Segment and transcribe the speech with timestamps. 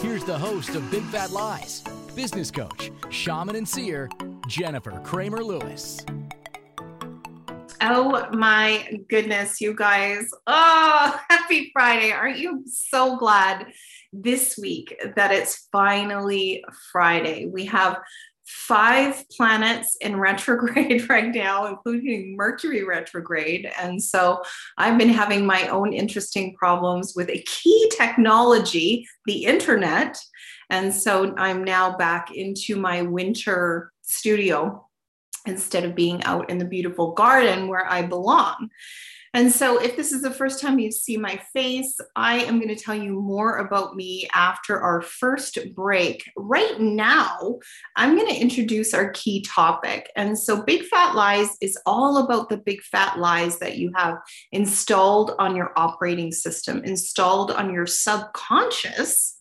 [0.00, 1.82] here's the host of Big Fat Lies,
[2.16, 4.08] business coach, shaman, and seer,
[4.46, 6.04] Jennifer Kramer Lewis.
[7.82, 10.28] Oh my goodness, you guys.
[10.46, 12.12] Oh, happy Friday.
[12.12, 13.66] Aren't you so glad
[14.12, 17.46] this week that it's finally Friday?
[17.46, 17.98] We have
[18.50, 23.70] five planets in retrograde right now, including Mercury retrograde.
[23.80, 24.42] And so
[24.78, 30.18] I've been having my own interesting problems with a key technology, the internet.
[30.68, 34.86] And so I'm now back into my winter studio
[35.46, 38.70] instead of being out in the beautiful garden where I belong.
[39.32, 42.74] And so, if this is the first time you see my face, I am going
[42.74, 46.28] to tell you more about me after our first break.
[46.36, 47.60] Right now,
[47.94, 50.10] I'm going to introduce our key topic.
[50.16, 54.18] And so, Big Fat Lies is all about the big fat lies that you have
[54.50, 59.36] installed on your operating system, installed on your subconscious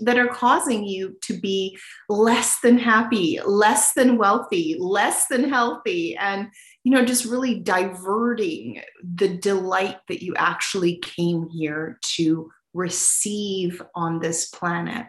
[0.00, 6.16] that are causing you to be less than happy, less than wealthy, less than healthy,
[6.16, 6.48] and
[6.86, 14.20] you know, just really diverting the delight that you actually came here to receive on
[14.20, 15.06] this planet.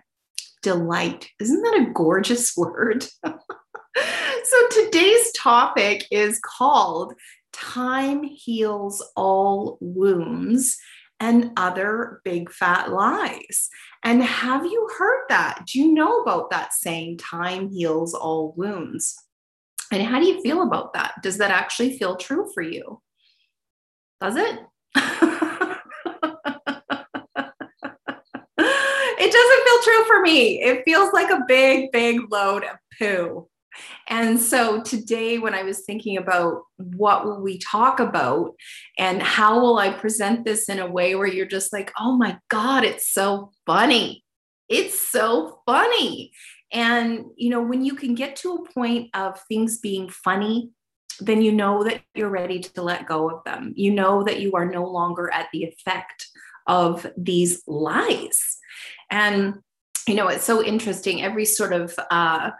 [0.63, 1.29] Delight.
[1.39, 3.03] Isn't that a gorgeous word?
[3.23, 7.13] so today's topic is called
[7.53, 10.79] Time Heals All Wounds
[11.19, 13.69] and Other Big Fat Lies.
[14.03, 15.67] And have you heard that?
[15.67, 19.15] Do you know about that saying, time heals all wounds?
[19.91, 21.13] And how do you feel about that?
[21.23, 23.01] Does that actually feel true for you?
[24.19, 24.59] Does it?
[29.19, 30.61] it doesn't feel true for me.
[30.61, 33.47] It feels like a big, big load of poo.
[34.07, 38.55] And so today, when I was thinking about what will we talk about
[38.97, 42.39] and how will I present this in a way where you're just like, oh my
[42.49, 44.23] God, it's so funny.
[44.69, 46.31] It's so funny.
[46.71, 50.71] And, you know, when you can get to a point of things being funny,
[51.19, 53.73] then you know that you're ready to let go of them.
[53.75, 56.27] You know that you are no longer at the effect
[56.67, 58.57] of these lies.
[59.09, 59.55] And,
[60.07, 61.23] you know, it's so interesting.
[61.23, 62.51] Every sort of, uh,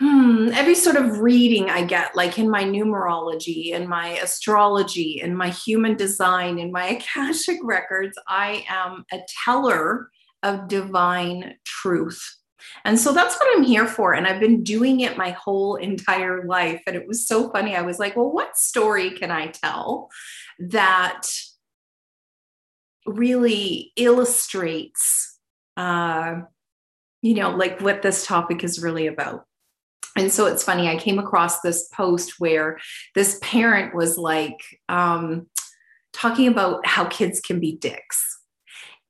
[0.00, 5.36] hmm, every sort of reading I get, like in my numerology, in my astrology, in
[5.36, 10.10] my human design, in my Akashic records, I am a teller
[10.42, 12.37] of divine truth.
[12.84, 14.14] And so that's what I'm here for.
[14.14, 16.82] And I've been doing it my whole entire life.
[16.86, 17.74] And it was so funny.
[17.74, 20.10] I was like, well, what story can I tell
[20.58, 21.22] that
[23.06, 25.38] really illustrates,
[25.76, 26.40] uh,
[27.22, 29.44] you know, like what this topic is really about?
[30.16, 32.78] and so it's funny i came across this post where
[33.14, 34.58] this parent was like
[34.88, 35.46] um,
[36.12, 38.37] talking about how kids can be dicks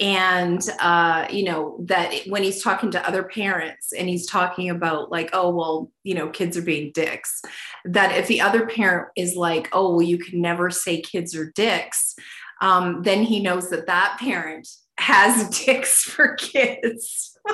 [0.00, 5.10] and uh, you know that when he's talking to other parents and he's talking about
[5.10, 7.42] like oh well you know kids are being dicks
[7.84, 11.50] that if the other parent is like oh well you can never say kids are
[11.52, 12.14] dicks
[12.60, 17.36] um, then he knows that that parent has dicks for kids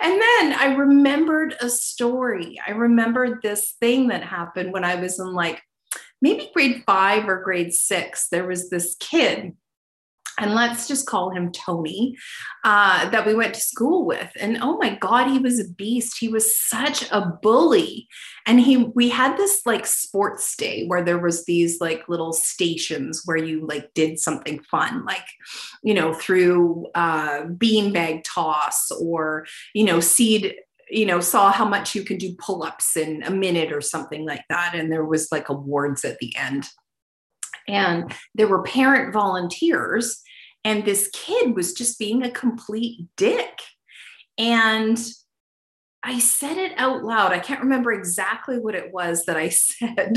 [0.00, 2.60] and then I remembered a story.
[2.66, 5.62] I remembered this thing that happened when I was in like
[6.20, 8.28] maybe grade five or grade six.
[8.28, 9.52] There was this kid
[10.40, 12.16] and let's just call him Tony,
[12.64, 14.30] uh, that we went to school with.
[14.40, 16.16] And oh my God, he was a beast.
[16.18, 18.08] He was such a bully.
[18.46, 23.22] And he, we had this like sports day where there was these like little stations
[23.26, 25.26] where you like did something fun, like,
[25.82, 30.54] you know, through uh, beanbag toss or, you know, seed
[30.90, 34.44] you know saw how much you can do pull-ups in a minute or something like
[34.48, 36.66] that and there was like awards at the end.
[37.68, 40.20] And there were parent volunteers
[40.64, 43.60] and this kid was just being a complete dick.
[44.38, 44.98] And
[46.02, 47.32] i said it out loud.
[47.32, 50.16] I can't remember exactly what it was that i said.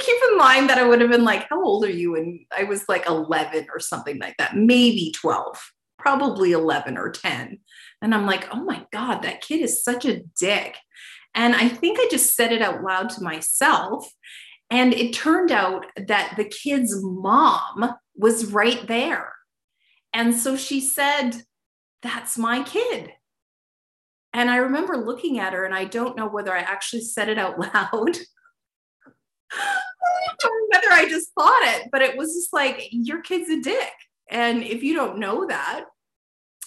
[0.00, 2.16] Keep in mind that i would have been like how old are you?
[2.16, 5.58] And i was like 11 or something like that maybe 12
[6.04, 7.58] probably 11 or 10
[8.04, 10.76] and i'm like oh my god that kid is such a dick
[11.34, 14.08] and i think i just said it out loud to myself
[14.70, 19.32] and it turned out that the kid's mom was right there.
[20.12, 21.42] And so she said,
[22.02, 23.10] that's my kid.
[24.32, 27.38] And I remember looking at her, and I don't know whether I actually said it
[27.38, 28.16] out loud.
[30.72, 33.92] whether I just thought it, but it was just like, your kid's a dick.
[34.30, 35.84] And if you don't know that,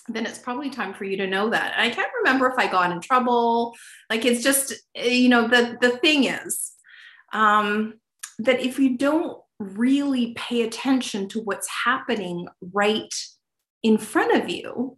[0.08, 1.74] then it's probably time for you to know that.
[1.76, 3.76] And I can't remember if I got in trouble.
[4.10, 6.72] Like it's just, you know, the the thing is
[7.34, 7.96] um,
[8.40, 13.14] that if you don't really pay attention to what's happening right
[13.84, 14.98] in front of you,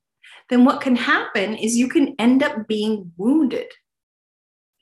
[0.50, 3.68] then what can happen is you can end up being wounded.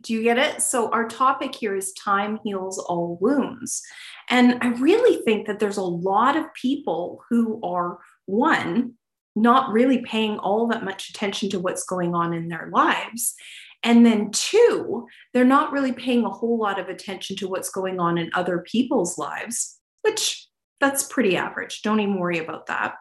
[0.03, 0.61] Do you get it?
[0.61, 3.81] So, our topic here is time heals all wounds.
[4.29, 8.93] And I really think that there's a lot of people who are, one,
[9.37, 13.35] not really paying all that much attention to what's going on in their lives.
[13.83, 17.99] And then, two, they're not really paying a whole lot of attention to what's going
[17.99, 20.47] on in other people's lives, which
[20.79, 21.81] that's pretty average.
[21.83, 22.95] Don't even worry about that.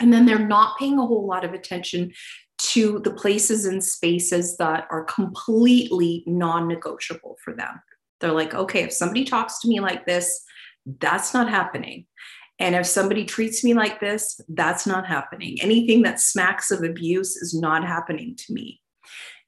[0.00, 2.12] And then they're not paying a whole lot of attention
[2.58, 7.80] to the places and spaces that are completely non negotiable for them.
[8.20, 10.44] They're like, okay, if somebody talks to me like this,
[11.00, 12.06] that's not happening.
[12.58, 15.58] And if somebody treats me like this, that's not happening.
[15.60, 18.80] Anything that smacks of abuse is not happening to me.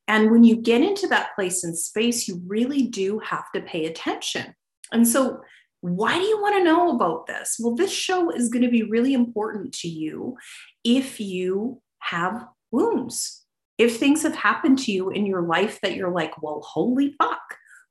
[0.06, 3.86] And when you get into that place and space, you really do have to pay
[3.86, 4.54] attention.
[4.92, 5.40] And so,
[5.82, 7.56] why do you want to know about this?
[7.58, 10.36] Well, this show is going to be really important to you
[10.84, 13.44] if you have wounds.
[13.78, 17.40] If things have happened to you in your life that you're like, well, holy fuck,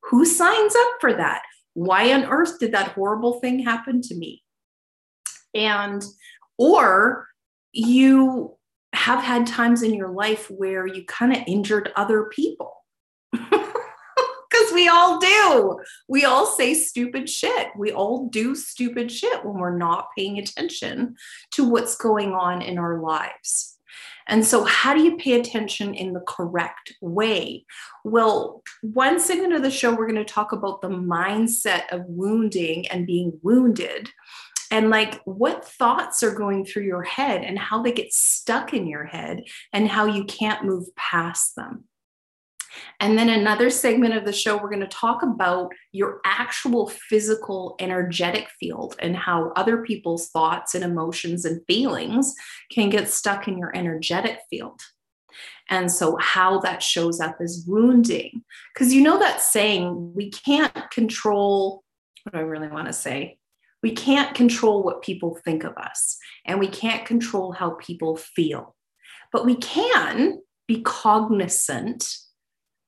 [0.04, 1.42] who signs up for that?
[1.74, 4.44] Why on earth did that horrible thing happen to me?
[5.54, 6.04] And,
[6.58, 7.28] or
[7.72, 8.56] you
[8.94, 12.74] have had times in your life where you kind of injured other people.
[14.50, 15.80] Because we all do.
[16.08, 17.68] We all say stupid shit.
[17.78, 21.16] We all do stupid shit when we're not paying attention
[21.52, 23.78] to what's going on in our lives.
[24.28, 27.66] And so, how do you pay attention in the correct way?
[28.04, 32.88] Well, one segment of the show, we're going to talk about the mindset of wounding
[32.90, 34.10] and being wounded
[34.72, 38.88] and like what thoughts are going through your head and how they get stuck in
[38.88, 39.44] your head
[39.74, 41.86] and how you can't move past them.
[43.00, 47.76] And then another segment of the show, we're going to talk about your actual physical
[47.80, 52.34] energetic field and how other people's thoughts and emotions and feelings
[52.72, 54.80] can get stuck in your energetic field.
[55.70, 58.44] And so, how that shows up as wounding.
[58.74, 61.84] Because you know that saying, we can't control,
[62.24, 63.39] what do I really want to say?
[63.82, 68.76] We can't control what people think of us, and we can't control how people feel,
[69.32, 72.18] but we can be cognizant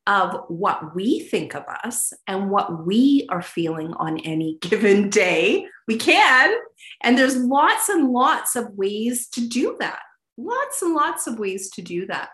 [0.08, 5.66] of what we think of us and what we are feeling on any given day.
[5.88, 6.54] We can.
[7.02, 10.00] And there's lots and lots of ways to do that.
[10.38, 12.30] Lots and lots of ways to do that.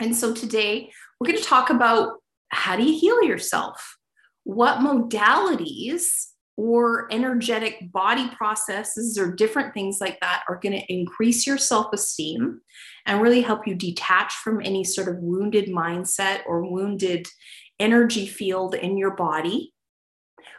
[0.00, 2.14] And so today we're going to talk about
[2.48, 3.96] how do you heal yourself?
[4.44, 6.28] What modalities
[6.60, 11.90] or energetic body processes or different things like that are going to increase your self
[11.94, 12.60] esteem
[13.06, 17.26] and really help you detach from any sort of wounded mindset or wounded
[17.78, 19.72] energy field in your body.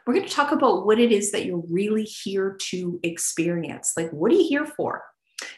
[0.07, 3.93] We're going to talk about what it is that you're really here to experience.
[3.95, 5.03] Like, what are you here for?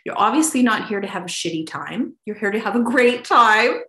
[0.04, 2.18] You're obviously not here to have a shitty time.
[2.26, 3.80] You're here to have a great time.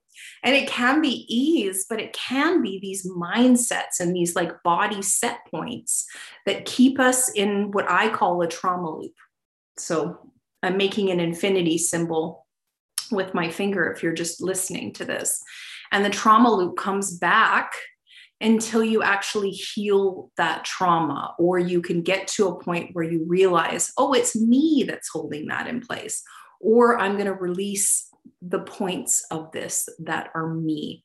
[0.42, 5.02] And it can be ease, but it can be these mindsets and these like body
[5.02, 6.06] set points
[6.47, 9.14] that keep us in what I call a trauma loop.
[9.78, 10.30] So
[10.62, 12.47] I'm making an infinity symbol
[13.11, 15.42] with my finger if you're just listening to this.
[15.92, 17.73] And the trauma loop comes back
[18.40, 23.25] until you actually heal that trauma, or you can get to a point where you
[23.26, 26.23] realize, oh, it's me that's holding that in place,
[26.61, 28.09] or I'm going to release
[28.47, 31.05] the points of this that are me.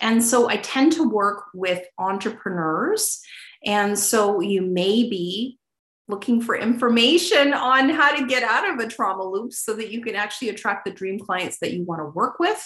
[0.00, 3.20] And so I tend to work with entrepreneurs.
[3.64, 5.58] And so you may be
[6.06, 10.00] looking for information on how to get out of a trauma loop so that you
[10.00, 12.64] can actually attract the dream clients that you want to work with.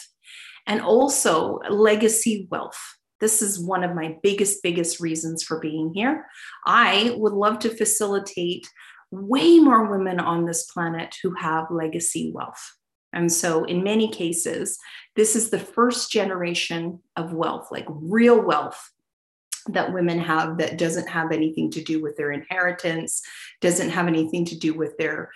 [0.67, 2.79] And also legacy wealth.
[3.19, 6.27] This is one of my biggest, biggest reasons for being here.
[6.67, 8.69] I would love to facilitate
[9.11, 12.63] way more women on this planet who have legacy wealth.
[13.13, 14.79] And so, in many cases,
[15.17, 18.91] this is the first generation of wealth, like real wealth
[19.69, 23.23] that women have that doesn't have anything to do with their inheritance,
[23.61, 25.31] doesn't have anything to do with their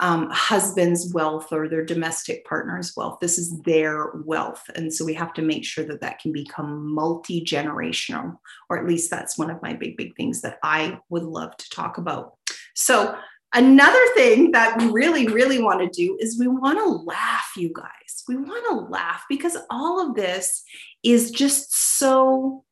[0.00, 3.18] um, husband's wealth or their domestic partner's wealth.
[3.20, 4.62] This is their wealth.
[4.74, 8.86] And so we have to make sure that that can become multi generational, or at
[8.86, 12.34] least that's one of my big, big things that I would love to talk about.
[12.74, 13.16] So,
[13.52, 17.72] Another thing that we really, really want to do is we want to laugh, you
[17.74, 18.22] guys.
[18.28, 20.62] We want to laugh because all of this
[21.02, 22.64] is just so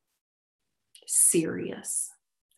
[1.07, 2.11] serious.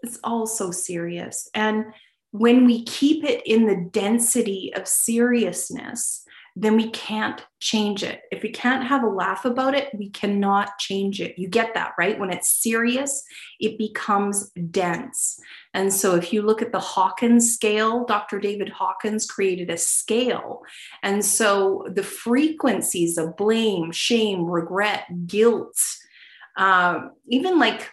[0.02, 1.48] It's all so serious.
[1.54, 1.86] And
[2.32, 6.24] when we keep it in the density of seriousness,
[6.56, 8.22] then we can't change it.
[8.30, 11.38] If we can't have a laugh about it, we cannot change it.
[11.38, 12.18] You get that, right?
[12.18, 13.22] When it's serious,
[13.60, 15.38] it becomes dense.
[15.74, 18.40] And so if you look at the Hawkins scale, Dr.
[18.40, 20.62] David Hawkins created a scale.
[21.02, 25.76] And so the frequencies of blame, shame, regret, guilt,
[26.56, 27.90] uh, even like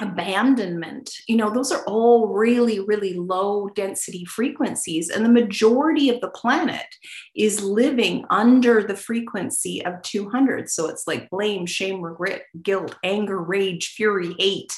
[0.00, 1.10] abandonment.
[1.26, 6.30] You know those are all really really low density frequencies and the majority of the
[6.30, 6.86] planet
[7.34, 13.40] is living under the frequency of 200 so it's like blame shame regret guilt anger
[13.40, 14.72] rage fury hate.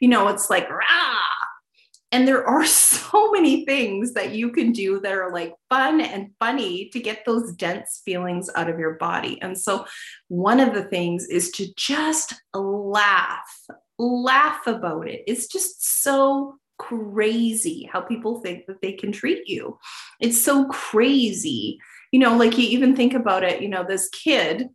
[0.00, 1.20] You know it's like rah!
[2.10, 6.30] And there are so many things that you can do that are like fun and
[6.38, 9.40] funny to get those dense feelings out of your body.
[9.42, 9.86] And so,
[10.28, 13.66] one of the things is to just laugh
[13.98, 15.24] laugh about it.
[15.26, 19.78] It's just so crazy how people think that they can treat you.
[20.20, 21.78] It's so crazy.
[22.12, 24.68] You know, like you even think about it, you know, this kid,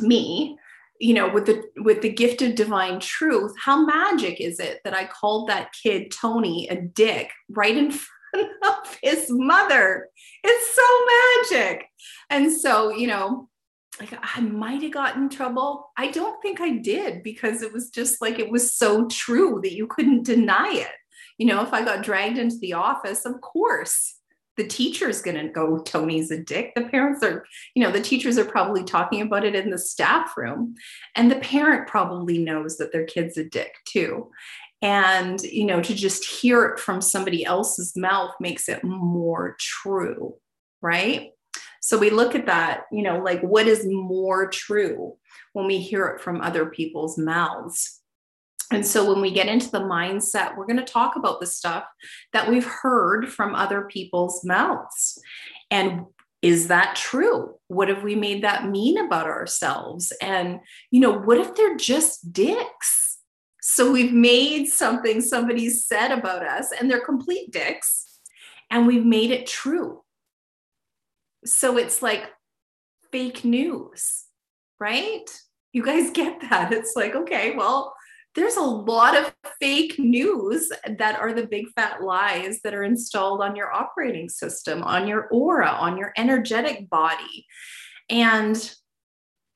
[0.00, 0.56] me,
[0.98, 4.94] you know, with the with the gift of divine truth, how magic is it that
[4.94, 7.90] I called that kid Tony a dick right in
[8.32, 10.08] front of his mother?
[10.42, 11.86] It's so magic.
[12.30, 13.48] And so, you know,
[14.00, 15.90] like I might have gotten in trouble.
[15.96, 19.74] I don't think I did because it was just like it was so true that
[19.74, 20.92] you couldn't deny it.
[21.38, 24.16] You know, if I got dragged into the office, of course,
[24.56, 26.72] the teacher's going to go, Tony's a dick.
[26.74, 30.36] The parents are, you know, the teachers are probably talking about it in the staff
[30.36, 30.74] room.
[31.14, 34.30] And the parent probably knows that their kid's a dick too.
[34.82, 40.34] And, you know, to just hear it from somebody else's mouth makes it more true,
[40.80, 41.30] right?
[41.86, 45.14] So we look at that, you know, like what is more true
[45.52, 48.00] when we hear it from other people's mouths.
[48.72, 51.84] And so when we get into the mindset, we're going to talk about the stuff
[52.32, 55.16] that we've heard from other people's mouths.
[55.70, 56.06] And
[56.42, 57.54] is that true?
[57.68, 60.12] What have we made that mean about ourselves?
[60.20, 60.58] And,
[60.90, 63.18] you know, what if they're just dicks?
[63.62, 68.18] So we've made something somebody said about us and they're complete dicks,
[68.72, 70.02] and we've made it true
[71.46, 72.24] so it's like
[73.12, 74.24] fake news,
[74.78, 75.24] right?
[75.72, 76.72] You guys get that.
[76.72, 77.94] It's like, okay, well,
[78.34, 83.40] there's a lot of fake news that are the big fat lies that are installed
[83.40, 87.46] on your operating system, on your aura, on your energetic body.
[88.10, 88.74] And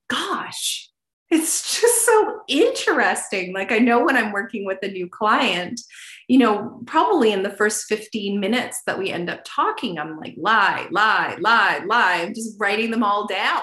[0.09, 0.90] gosh,
[1.31, 3.55] it's just so interesting.
[3.55, 5.81] Like, I know when I'm working with a new client,
[6.27, 10.35] you know, probably in the first 15 minutes that we end up talking, I'm like,
[10.37, 12.23] lie, lie, lie, lie.
[12.23, 13.63] I'm just writing them all down.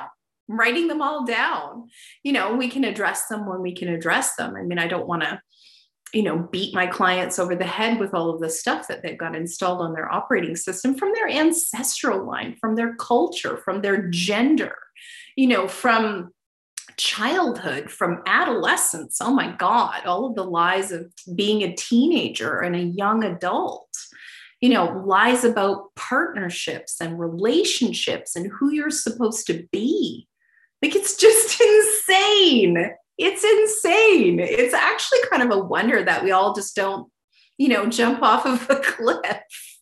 [0.50, 1.90] I'm writing them all down.
[2.24, 4.56] You know, we can address them when we can address them.
[4.56, 5.42] I mean, I don't want to
[6.14, 9.18] you know beat my clients over the head with all of the stuff that they've
[9.18, 14.08] got installed on their operating system from their ancestral line from their culture from their
[14.08, 14.78] gender
[15.36, 16.32] you know from
[16.98, 19.20] childhood, from adolescence.
[19.22, 23.90] Oh my God, all of the lies of being a teenager and a young adult.
[24.62, 30.28] You know, lies about partnerships and relationships and who you're supposed to be.
[30.82, 31.62] Like, it's just
[32.10, 32.92] insane.
[33.20, 34.40] It's insane.
[34.40, 37.08] It's actually kind of a wonder that we all just don't,
[37.60, 39.77] you know, jump off of a cliff.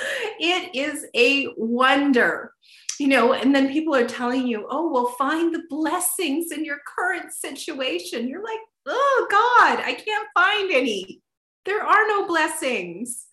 [0.40, 2.52] it is a wonder
[2.98, 6.78] you know, and then people are telling you, oh, well, find the blessings in your
[6.84, 8.28] current situation.
[8.28, 11.22] You're like, oh, God, I can't find any.
[11.64, 13.26] There are no blessings.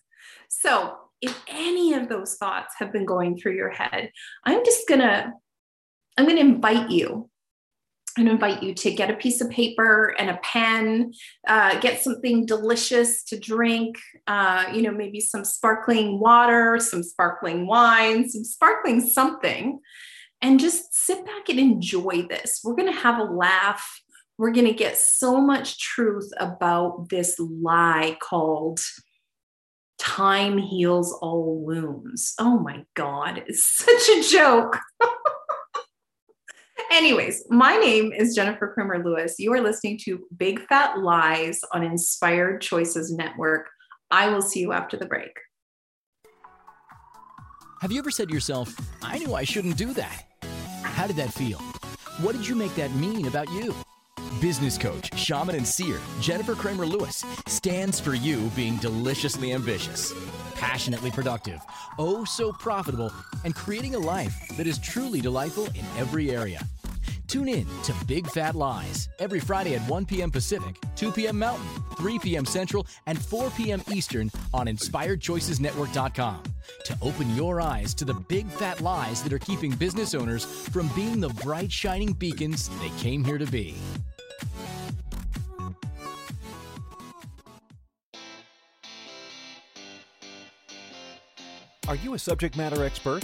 [0.48, 4.12] So, if any of those thoughts have been going through your head,
[4.44, 5.32] I'm just going to
[6.18, 7.28] I'm going to invite you
[8.16, 11.12] and invite you to get a piece of paper and a pen,
[11.46, 17.66] uh, get something delicious to drink, uh, you know, maybe some sparkling water, some sparkling
[17.66, 19.80] wine, some sparkling something,
[20.40, 22.60] and just sit back and enjoy this.
[22.64, 24.00] We're going to have a laugh.
[24.38, 28.80] We're going to get so much truth about this lie called
[29.98, 32.34] time heals all wounds.
[32.38, 34.78] Oh my God, it's such a joke.
[36.90, 39.36] Anyways, my name is Jennifer Kramer Lewis.
[39.38, 43.68] You are listening to Big Fat Lies on Inspired Choices Network.
[44.10, 45.32] I will see you after the break.
[47.80, 50.24] Have you ever said to yourself, I knew I shouldn't do that?
[50.82, 51.58] How did that feel?
[52.20, 53.74] What did you make that mean about you?
[54.40, 60.12] Business coach, shaman, and seer Jennifer Kramer Lewis stands for you being deliciously ambitious,
[60.54, 61.60] passionately productive,
[61.98, 63.10] oh so profitable,
[63.44, 66.60] and creating a life that is truly delightful in every area.
[67.28, 70.30] Tune in to Big Fat Lies every Friday at 1 p.m.
[70.30, 71.38] Pacific, 2 p.m.
[71.38, 71.66] Mountain,
[71.96, 72.44] 3 p.m.
[72.44, 73.82] Central, and 4 p.m.
[73.90, 76.42] Eastern on InspiredChoicesNetwork.com
[76.84, 80.88] to open your eyes to the big fat lies that are keeping business owners from
[80.88, 83.74] being the bright, shining beacons they came here to be.
[91.88, 93.22] Are you a subject matter expert?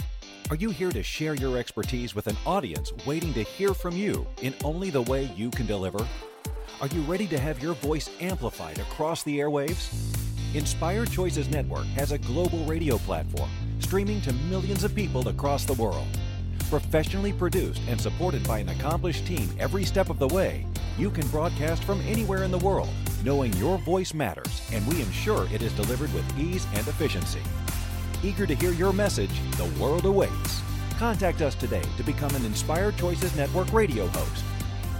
[0.49, 4.25] Are you here to share your expertise with an audience waiting to hear from you
[4.41, 6.07] in only the way you can deliver?
[6.79, 9.93] Are you ready to have your voice amplified across the airwaves?
[10.55, 15.73] Inspired Choices Network has a global radio platform streaming to millions of people across the
[15.73, 16.07] world.
[16.69, 20.65] Professionally produced and supported by an accomplished team every step of the way,
[20.97, 22.89] you can broadcast from anywhere in the world,
[23.23, 27.41] knowing your voice matters, and we ensure it is delivered with ease and efficiency.
[28.23, 30.61] Eager to hear your message, the world awaits.
[30.97, 34.45] Contact us today to become an Inspired Choices Network radio host.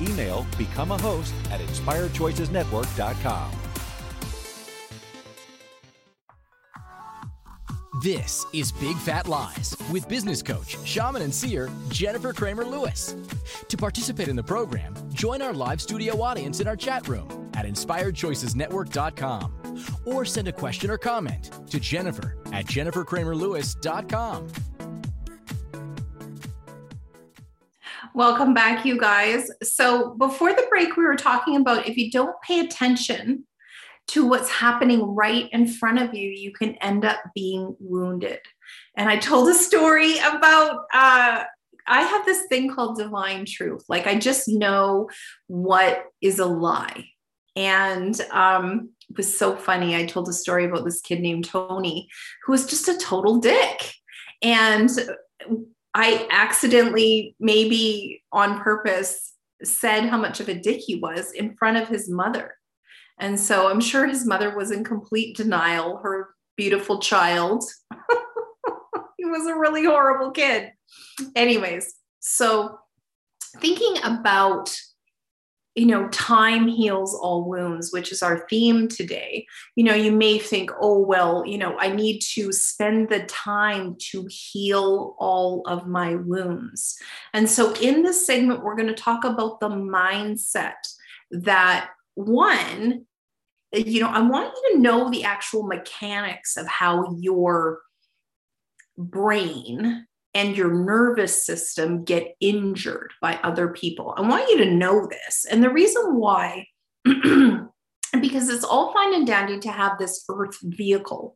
[0.01, 3.62] Email become a host at inspiredchoicesnetwork.com.
[8.03, 13.15] This is Big Fat Lies with business coach, shaman, and seer Jennifer Kramer Lewis.
[13.69, 17.65] To participate in the program, join our live studio audience in our chat room at
[17.65, 24.47] inspiredchoicesnetwork.com or send a question or comment to Jennifer at jenniferkramerlewis.com.
[28.13, 29.49] Welcome back, you guys.
[29.63, 33.45] So, before the break, we were talking about if you don't pay attention
[34.07, 38.39] to what's happening right in front of you, you can end up being wounded.
[38.97, 41.43] And I told a story about uh,
[41.87, 43.83] I have this thing called divine truth.
[43.89, 45.09] Like, I just know
[45.47, 47.05] what is a lie.
[47.55, 49.95] And um, it was so funny.
[49.95, 52.09] I told a story about this kid named Tony
[52.45, 53.93] who was just a total dick.
[54.41, 54.89] And
[55.93, 61.77] I accidentally, maybe on purpose, said how much of a dick he was in front
[61.77, 62.55] of his mother.
[63.19, 67.63] And so I'm sure his mother was in complete denial, her beautiful child.
[69.17, 70.71] he was a really horrible kid.
[71.35, 72.77] Anyways, so
[73.59, 74.75] thinking about
[75.75, 79.45] you know, time heals all wounds, which is our theme today.
[79.75, 83.95] You know, you may think, oh, well, you know, I need to spend the time
[84.11, 86.95] to heal all of my wounds.
[87.33, 90.73] And so in this segment, we're going to talk about the mindset
[91.31, 93.05] that one,
[93.75, 97.79] uh, you know, I want you to know the actual mechanics of how your
[98.97, 104.13] brain and your nervous system get injured by other people.
[104.17, 105.45] I want you to know this.
[105.49, 106.67] And the reason why,
[107.03, 111.35] because it's all fine and dandy to have this earth vehicle.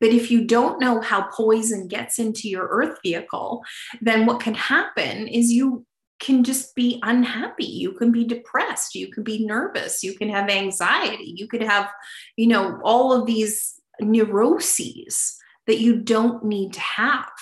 [0.00, 3.62] But if you don't know how poison gets into your earth vehicle,
[4.00, 5.86] then what can happen is you
[6.22, 7.66] can just be unhappy.
[7.66, 8.94] You can be depressed.
[8.94, 10.02] You can be nervous.
[10.02, 11.34] You can have anxiety.
[11.36, 11.90] You could have
[12.36, 17.32] you know all of these neuroses that you don't need to have.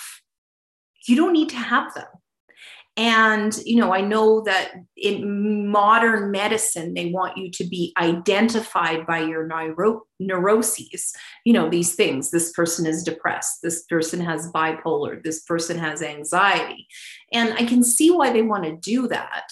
[1.07, 2.07] You don't need to have them.
[3.01, 9.07] And, you know, I know that in modern medicine, they want you to be identified
[9.07, 11.11] by your neuro- neuroses,
[11.43, 12.29] you know, these things.
[12.29, 13.63] This person is depressed.
[13.63, 15.23] This person has bipolar.
[15.23, 16.85] This person has anxiety.
[17.33, 19.51] And I can see why they want to do that.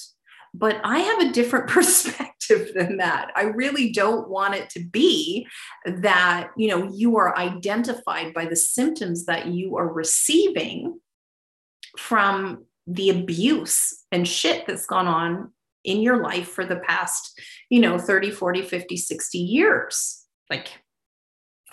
[0.53, 3.31] But I have a different perspective than that.
[3.35, 5.47] I really don't want it to be
[5.87, 10.99] that, you know, you are identified by the symptoms that you are receiving
[11.97, 15.51] from the abuse and shit that's gone on
[15.83, 20.25] in your life for the past, you know, 30, 40, 50, 60 years.
[20.49, 20.69] Like,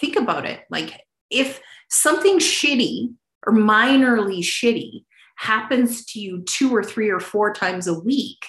[0.01, 0.61] think about it.
[0.71, 1.01] Like,
[1.31, 3.15] if something shitty
[3.47, 5.05] or minorly shitty
[5.37, 8.45] happens to you two or three or four times a week,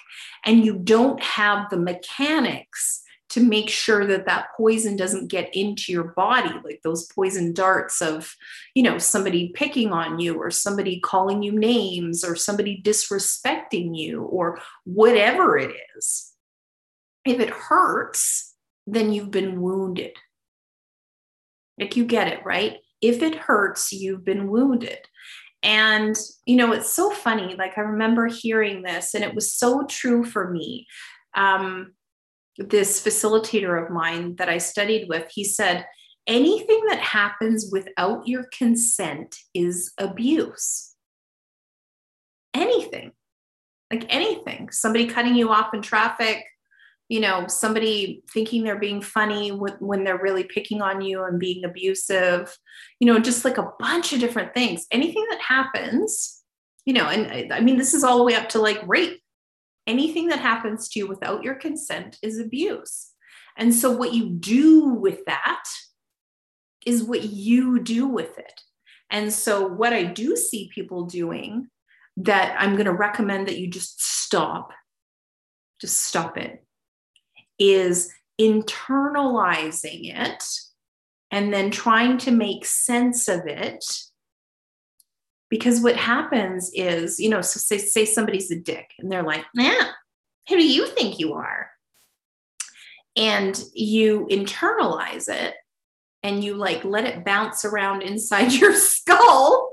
[0.45, 5.91] and you don't have the mechanics to make sure that that poison doesn't get into
[5.91, 8.35] your body like those poison darts of
[8.73, 14.23] you know somebody picking on you or somebody calling you names or somebody disrespecting you
[14.23, 16.33] or whatever it is
[17.25, 20.15] if it hurts then you've been wounded
[21.79, 24.99] like you get it right if it hurts you've been wounded
[25.63, 27.55] and, you know, it's so funny.
[27.55, 30.85] Like, I remember hearing this, and it was so true for me.
[31.33, 31.93] Um,
[32.57, 35.85] this facilitator of mine that I studied with, he said,
[36.25, 40.95] anything that happens without your consent is abuse.
[42.53, 43.11] Anything,
[43.91, 46.43] like anything, somebody cutting you off in traffic,
[47.07, 51.63] you know, somebody thinking they're being funny when they're really picking on you and being
[51.63, 52.57] abusive,
[52.99, 54.87] you know, just like a bunch of different things.
[54.91, 56.43] Anything that happens,
[56.85, 59.21] you know, and I mean, this is all the way up to like rape.
[59.87, 63.11] Anything that happens to you without your consent is abuse.
[63.57, 65.63] And so, what you do with that
[66.85, 68.61] is what you do with it.
[69.09, 71.69] And so, what I do see people doing
[72.17, 74.71] that I'm going to recommend that you just stop,
[75.79, 76.63] just stop it,
[77.57, 80.43] is internalizing it
[81.31, 83.83] and then trying to make sense of it.
[85.49, 89.45] Because what happens is, you know, so say, say somebody's a dick and they're like,
[89.53, 89.91] yeah,
[90.49, 91.69] who do you think you are?
[93.15, 95.55] And you internalize it
[96.23, 99.71] and you like let it bounce around inside your skull.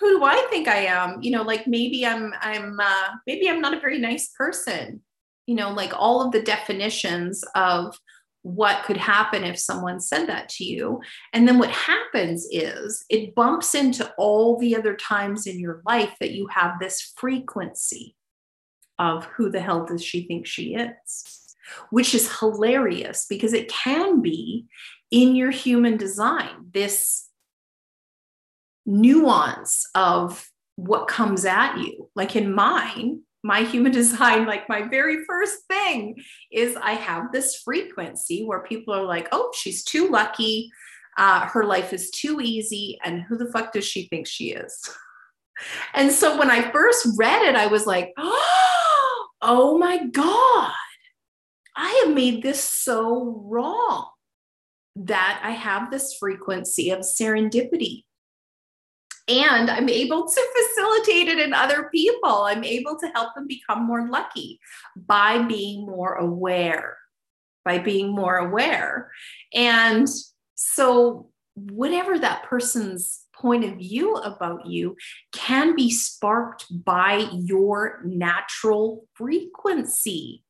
[0.00, 1.20] Who do i think i am?
[1.20, 5.02] You know like maybe i'm i'm uh, maybe i'm not a very nice person.
[5.46, 7.96] You know like all of the definitions of
[8.46, 11.00] what could happen if someone said that to you
[11.32, 16.14] and then what happens is it bumps into all the other times in your life
[16.20, 18.14] that you have this frequency
[18.98, 21.46] of who the hell does she think she is
[21.90, 24.66] which is hilarious because it can be
[25.10, 27.28] in your human design, this
[28.84, 32.10] nuance of what comes at you.
[32.14, 36.16] Like in mine, my human design, like my very first thing
[36.52, 40.70] is I have this frequency where people are like, oh, she's too lucky.
[41.16, 42.98] Uh, her life is too easy.
[43.04, 44.78] And who the fuck does she think she is?
[45.94, 50.70] And so when I first read it, I was like, oh my God,
[51.74, 54.10] I have made this so wrong
[54.96, 58.04] that I have this frequency of serendipity.
[59.28, 62.44] And I'm able to facilitate it in other people.
[62.44, 64.60] I'm able to help them become more lucky
[64.94, 66.96] by being more aware,
[67.64, 69.10] by being more aware.
[69.52, 70.08] And
[70.54, 74.96] so, whatever that person's point of view about you
[75.32, 80.44] can be sparked by your natural frequency.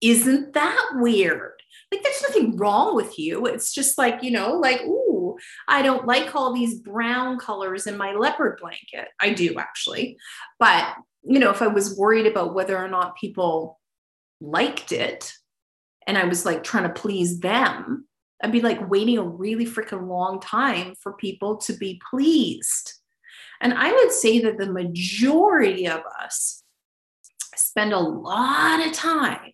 [0.00, 1.58] Isn't that weird?
[1.90, 5.17] like there's nothing wrong with you it's just like you know like ooh
[5.68, 9.08] i don't like all these brown colors in my leopard blanket.
[9.20, 10.16] I do actually.
[10.58, 13.80] But you know if i was worried about whether or not people
[14.40, 15.32] liked it
[16.06, 18.06] and i was like trying to please them
[18.42, 22.94] i'd be like waiting a really freaking long time for people to be pleased.
[23.60, 26.62] And i would say that the majority of us
[27.56, 29.52] spend a lot of time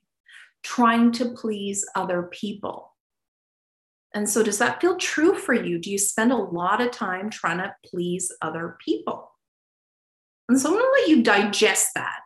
[0.63, 2.94] trying to please other people.
[4.15, 5.79] And so, does that feel true for you?
[5.79, 9.33] Do you spend a lot of time trying to please other people?
[10.49, 12.21] And so, I'm going to let you digest that.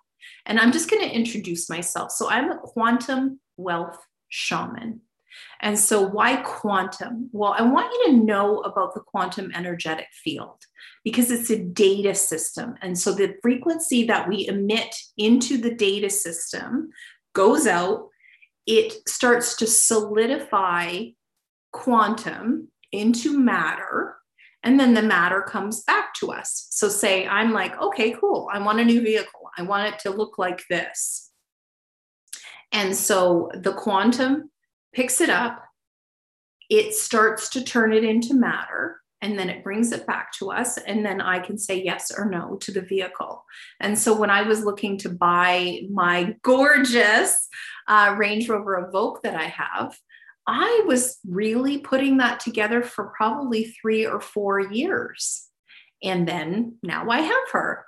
[0.45, 2.13] And I'm just going to introduce myself.
[2.13, 3.99] So, I'm a quantum wealth
[4.29, 5.01] shaman.
[5.63, 7.31] And so, why quantum?
[7.33, 10.59] Well, I want you to know about the quantum energetic field
[11.05, 12.75] because it's a data system.
[12.83, 16.91] And so, the frequency that we emit into the data system
[17.35, 18.09] goes out
[18.69, 21.07] it starts to solidify
[21.73, 24.17] quantum into matter
[24.63, 26.67] and then the matter comes back to us.
[26.71, 30.11] So say i'm like okay cool i want a new vehicle i want it to
[30.11, 31.31] look like this.
[32.73, 34.51] And so the quantum
[34.93, 35.65] picks it up
[36.71, 40.77] it starts to turn it into matter and then it brings it back to us
[40.77, 43.45] and then i can say yes or no to the vehicle.
[43.81, 47.49] And so when i was looking to buy my gorgeous
[47.87, 49.97] uh, range rover evoque that i have
[50.49, 55.45] i was really putting that together for probably three or four years.
[56.03, 57.85] And then now i have her.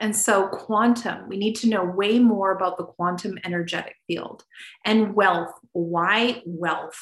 [0.00, 4.44] And so quantum we need to know way more about the quantum energetic field.
[4.84, 6.98] And wealth why wealth?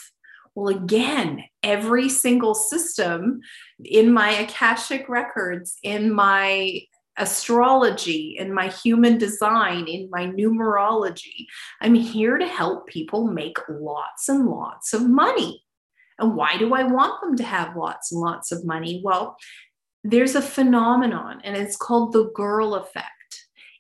[0.55, 3.41] Well, again, every single system
[3.85, 6.83] in my Akashic records, in my
[7.21, 11.47] astrology, in my human design, in my numerology,
[11.81, 15.63] I'm here to help people make lots and lots of money.
[16.19, 19.01] And why do I want them to have lots and lots of money?
[19.05, 19.37] Well,
[20.03, 23.13] there's a phenomenon, and it's called the girl effect.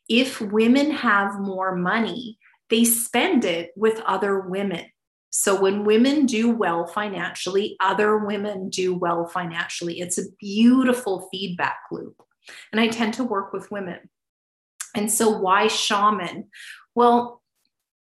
[0.08, 4.86] If women have more money, they spend it with other women.
[5.30, 10.00] So when women do well financially, other women do well financially.
[10.00, 12.20] It's a beautiful feedback loop.
[12.72, 13.98] And I tend to work with women.
[14.94, 16.48] And so why shaman?
[16.94, 17.40] Well,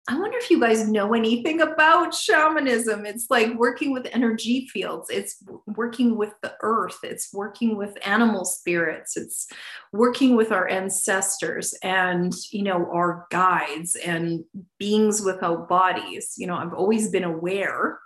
[0.10, 3.06] I wonder if you guys know anything about shamanism.
[3.06, 8.44] It's like working with energy fields, it's working with the earth, it's working with animal
[8.44, 9.48] spirits, it's
[9.94, 14.44] working with our ancestors and, you know, our guides and
[14.80, 16.34] beings without bodies.
[16.36, 18.00] You know, I've always been aware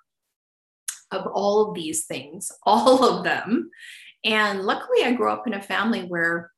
[1.11, 3.71] of all of these things, all of them.
[4.25, 6.51] And luckily, I grew up in a family where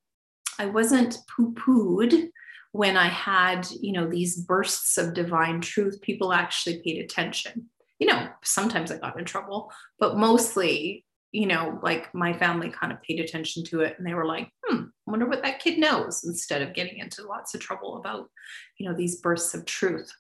[0.57, 2.29] I wasn't poo pooed
[2.71, 7.69] when I had, you know, these bursts of divine truth, people actually paid attention.
[7.99, 12.93] You know, sometimes I got in trouble, but mostly, you know, like my family kind
[12.93, 15.79] of paid attention to it and they were like, hmm, I wonder what that kid
[15.79, 18.29] knows instead of getting into lots of trouble about,
[18.77, 20.11] you know, these bursts of truth.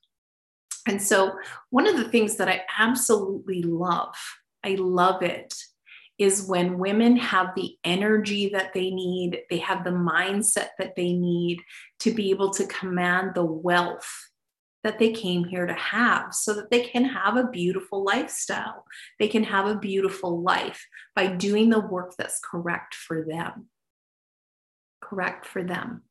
[0.87, 1.33] And so,
[1.69, 4.15] one of the things that I absolutely love,
[4.63, 5.53] I love it,
[6.17, 11.13] is when women have the energy that they need, they have the mindset that they
[11.13, 11.61] need
[11.99, 14.09] to be able to command the wealth
[14.83, 18.85] that they came here to have so that they can have a beautiful lifestyle.
[19.19, 23.67] They can have a beautiful life by doing the work that's correct for them.
[25.01, 26.03] Correct for them.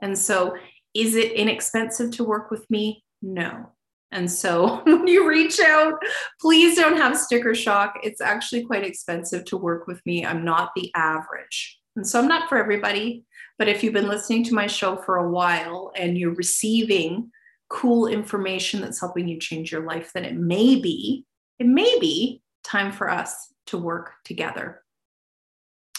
[0.00, 0.56] And so,
[0.94, 3.04] is it inexpensive to work with me?
[3.20, 3.72] No.
[4.14, 5.94] And so when you reach out,
[6.40, 7.98] please don't have sticker shock.
[8.02, 10.24] It's actually quite expensive to work with me.
[10.24, 11.78] I'm not the average.
[11.96, 13.24] And so I'm not for everybody.
[13.58, 17.30] But if you've been listening to my show for a while and you're receiving
[17.68, 21.24] cool information that's helping you change your life, then it may be,
[21.58, 24.82] it may be time for us to work together.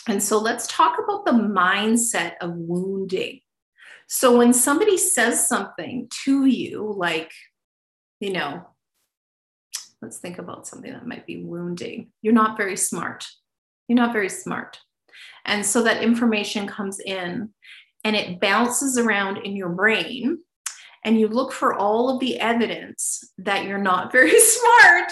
[0.08, 3.39] And so let's talk about the mindset of wounding.
[4.08, 7.32] So when somebody says something to you, like,
[8.19, 8.65] you know,
[10.01, 12.12] let's think about something that might be wounding.
[12.21, 13.25] You're not very smart.
[13.88, 14.80] You're not very smart.
[15.45, 17.49] And so that information comes in
[18.04, 20.39] and it bounces around in your brain.
[21.04, 25.12] And you look for all of the evidence that you're not very smart.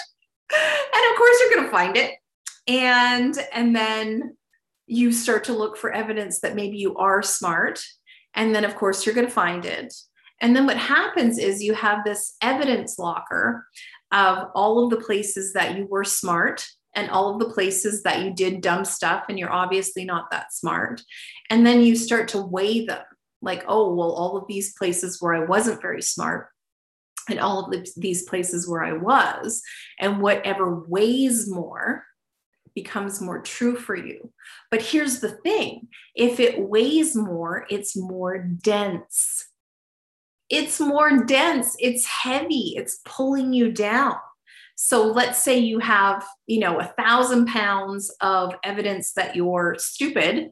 [0.51, 2.15] And of course, you're going to find it.
[2.67, 4.37] And, and then
[4.85, 7.83] you start to look for evidence that maybe you are smart.
[8.35, 9.93] And then, of course, you're going to find it.
[10.43, 13.65] And then what happens is you have this evidence locker
[14.11, 18.21] of all of the places that you were smart and all of the places that
[18.21, 21.01] you did dumb stuff and you're obviously not that smart.
[21.49, 23.01] And then you start to weigh them
[23.41, 26.49] like, oh, well, all of these places where I wasn't very smart
[27.29, 29.61] and all of these places where I was,
[29.97, 32.03] and whatever weighs more
[32.75, 34.33] becomes more true for you.
[34.69, 39.45] But here's the thing if it weighs more, it's more dense
[40.49, 44.15] it's more dense, it's heavy, it's pulling you down.
[44.75, 50.51] So let's say you have, you know, a thousand pounds of evidence that you're stupid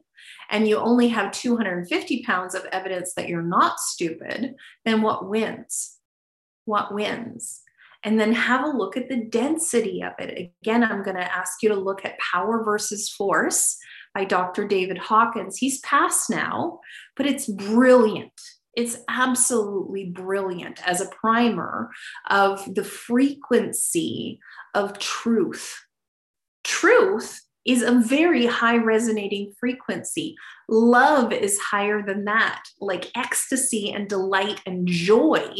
[0.50, 5.96] and you only have 250 pounds of evidence that you're not stupid, then what wins?
[6.66, 7.62] What wins?
[8.04, 10.52] And then have a look at the density of it.
[10.62, 13.78] Again, I'm going to ask you to look at Power versus Force
[14.14, 14.66] by Dr.
[14.66, 15.56] David Hawkins.
[15.56, 16.80] He's passed now,
[17.16, 18.32] but it's brilliant.
[18.74, 21.90] It's absolutely brilliant as a primer
[22.30, 24.40] of the frequency
[24.74, 25.84] of truth.
[26.64, 30.34] Truth is a very high resonating frequency.
[30.68, 35.54] Love is higher than that, like ecstasy and delight and joy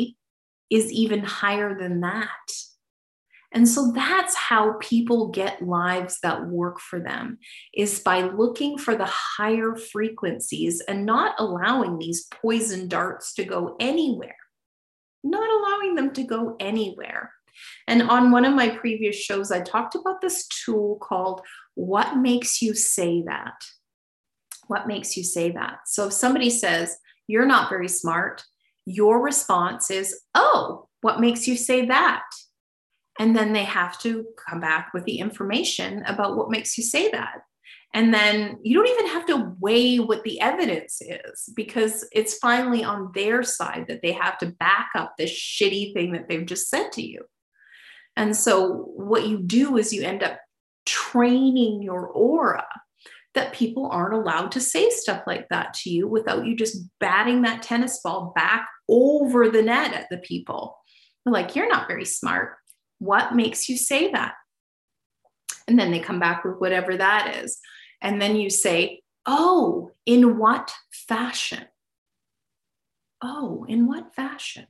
[0.70, 2.29] is even higher than that.
[3.55, 7.38] And so that's how people get lives that work for them
[7.75, 13.77] is by looking for the higher frequencies and not allowing these poison darts to go
[13.79, 14.37] anywhere.
[15.23, 17.33] Not allowing them to go anywhere.
[17.87, 21.43] And on one of my previous shows, I talked about this tool called
[21.75, 23.67] What Makes You Say That?
[24.69, 25.81] What makes you say that?
[25.87, 28.43] So if somebody says, You're not very smart,
[28.87, 32.23] your response is, Oh, what makes you say that?
[33.18, 37.11] And then they have to come back with the information about what makes you say
[37.11, 37.42] that.
[37.94, 42.83] And then you don't even have to weigh what the evidence is because it's finally
[42.83, 46.70] on their side that they have to back up this shitty thing that they've just
[46.70, 47.25] said to you.
[48.16, 50.38] And so what you do is you end up
[50.87, 52.66] training your aura
[53.35, 57.42] that people aren't allowed to say stuff like that to you without you just batting
[57.42, 60.77] that tennis ball back over the net at the people.
[61.25, 62.57] They're like, you're not very smart.
[63.03, 64.35] What makes you say that?
[65.67, 67.59] And then they come back with whatever that is.
[68.01, 71.65] And then you say, Oh, in what fashion?
[73.23, 74.67] Oh, in what fashion?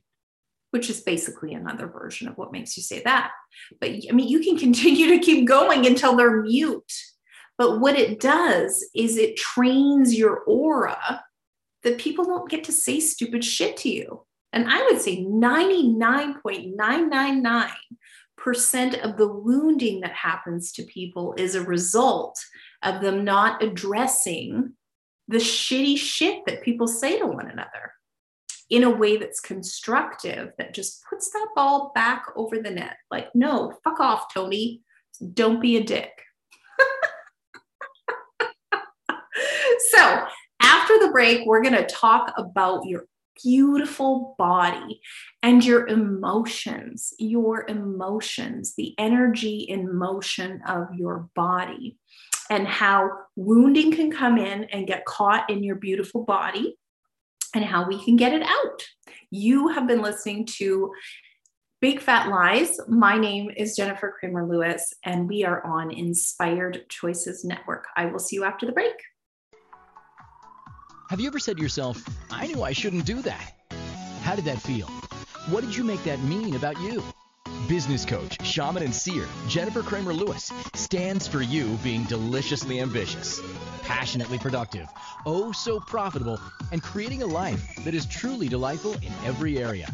[0.71, 3.31] Which is basically another version of what makes you say that.
[3.79, 6.91] But I mean, you can continue to keep going until they're mute.
[7.57, 11.23] But what it does is it trains your aura
[11.83, 17.71] that people won't get to say stupid shit to you And I would say 99.999%
[18.45, 22.37] of the wounding that happens to people is a result
[22.83, 24.73] of them not addressing
[25.27, 27.93] the shitty shit that people say to one another
[28.69, 32.97] in a way that's constructive, that just puts that ball back over the net.
[33.11, 34.81] Like, no, fuck off, Tony.
[35.33, 36.11] Don't be a dick.
[39.91, 40.25] so,
[40.61, 43.05] after the break, we're going to talk about your
[43.41, 45.01] beautiful body
[45.41, 51.97] and your emotions, your emotions, the energy in motion of your body,
[52.49, 56.77] and how wounding can come in and get caught in your beautiful body
[57.55, 58.83] and how we can get it out.
[59.31, 60.91] You have been listening to
[61.81, 62.79] Big Fat Lies.
[62.87, 67.87] My name is Jennifer Kramer Lewis, and we are on Inspired Choices Network.
[67.95, 68.93] I will see you after the break.
[71.13, 73.53] Have you ever said to yourself, I knew I shouldn't do that?
[74.23, 74.87] How did that feel?
[75.51, 77.03] What did you make that mean about you?
[77.67, 83.43] Business coach, shaman, and seer Jennifer Kramer Lewis stands for you being deliciously ambitious,
[83.83, 84.87] passionately productive,
[85.27, 86.39] oh so profitable,
[86.71, 89.93] and creating a life that is truly delightful in every area.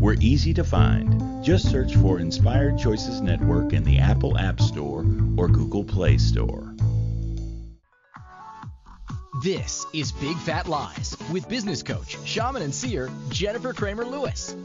[0.00, 1.44] We're easy to find.
[1.44, 5.04] Just search for Inspired Choices Network in the Apple App Store
[5.36, 6.74] or Google Play Store.
[9.42, 14.56] This is Big Fat Lies with business coach, shaman, and seer Jennifer Kramer Lewis.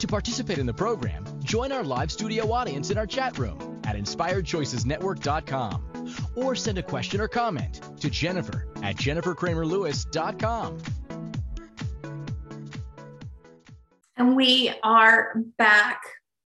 [0.00, 3.94] To participate in the program, join our live studio audience in our chat room at
[3.94, 10.78] inspiredchoicesnetwork.com or send a question or comment to Jennifer at jenniferkramerlewis.com.
[14.20, 16.02] And we are back.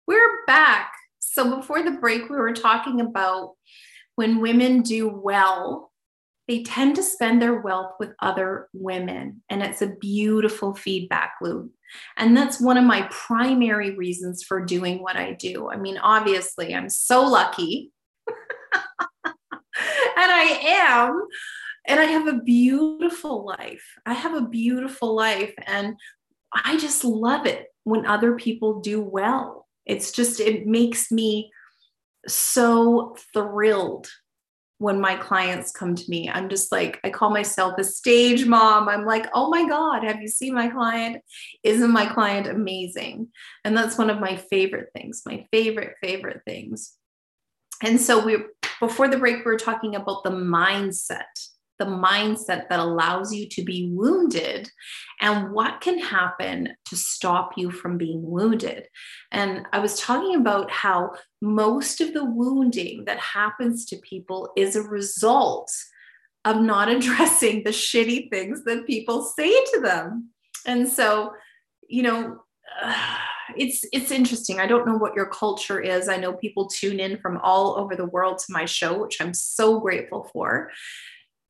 [0.06, 0.92] We're back.
[1.18, 3.54] So before the break, we were talking about
[4.14, 5.90] when women do well,
[6.46, 9.42] they tend to spend their wealth with other women.
[9.50, 11.72] And it's a beautiful feedback loop.
[12.16, 15.68] And that's one of my primary reasons for doing what I do.
[15.68, 17.90] I mean, obviously, I'm so lucky
[19.26, 19.34] and
[20.16, 21.26] I am.
[21.86, 23.84] And I have a beautiful life.
[24.06, 25.52] I have a beautiful life.
[25.66, 25.96] And
[26.54, 29.66] I just love it when other people do well.
[29.86, 31.50] It's just, it makes me
[32.26, 34.08] so thrilled
[34.78, 36.28] when my clients come to me.
[36.28, 38.88] I'm just like, I call myself a stage mom.
[38.88, 41.22] I'm like, oh my God, have you seen my client?
[41.62, 43.28] Isn't my client amazing?
[43.64, 46.92] And that's one of my favorite things, my favorite, favorite things.
[47.82, 48.38] And so we
[48.80, 51.22] before the break, we were talking about the mindset,
[51.78, 54.70] the mindset that allows you to be wounded
[55.20, 58.86] and what can happen to stop you from being wounded.
[59.32, 64.76] And I was talking about how most of the wounding that happens to people is
[64.76, 65.70] a result
[66.44, 70.30] of not addressing the shitty things that people say to them.
[70.66, 71.32] And so,
[71.88, 72.38] you know,
[72.82, 73.16] uh,
[73.56, 74.58] it's it's interesting.
[74.58, 76.08] I don't know what your culture is.
[76.08, 79.34] I know people tune in from all over the world to my show, which I'm
[79.34, 80.70] so grateful for.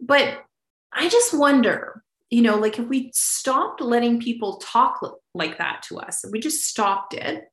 [0.01, 0.45] But
[0.93, 5.01] I just wonder, you know, like if we stopped letting people talk
[5.35, 7.45] like that to us, if we just stopped it,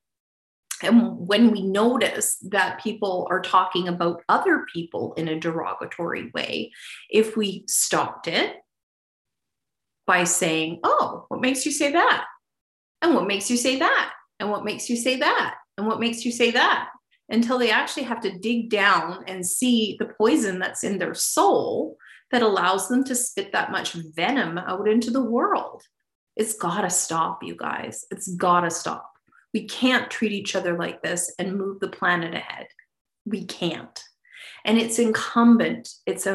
[0.83, 6.71] and when we notice that people are talking about other people in a derogatory way,
[7.09, 8.55] if we stopped it
[10.07, 12.25] by saying, Oh, what makes you say that?
[13.01, 14.11] And what makes you say that?
[14.39, 15.55] And what makes you say that?
[15.77, 16.89] And what makes you say that?
[17.29, 21.97] Until they actually have to dig down and see the poison that's in their soul
[22.31, 25.83] that allows them to spit that much venom out into the world.
[26.35, 28.05] It's got to stop, you guys.
[28.11, 29.11] It's got to stop.
[29.53, 32.67] We can't treat each other like this and move the planet ahead.
[33.25, 34.01] We can't.
[34.63, 36.27] And it's incumbent, it's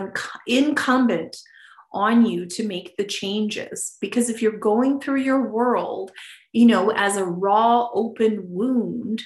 [0.46, 1.36] incumbent
[1.92, 6.10] on you to make the changes because if you're going through your world
[6.52, 9.22] you know as a raw open wound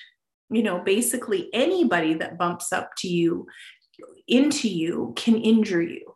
[0.51, 3.47] you know, basically anybody that bumps up to you,
[4.27, 6.15] into you, can injure you.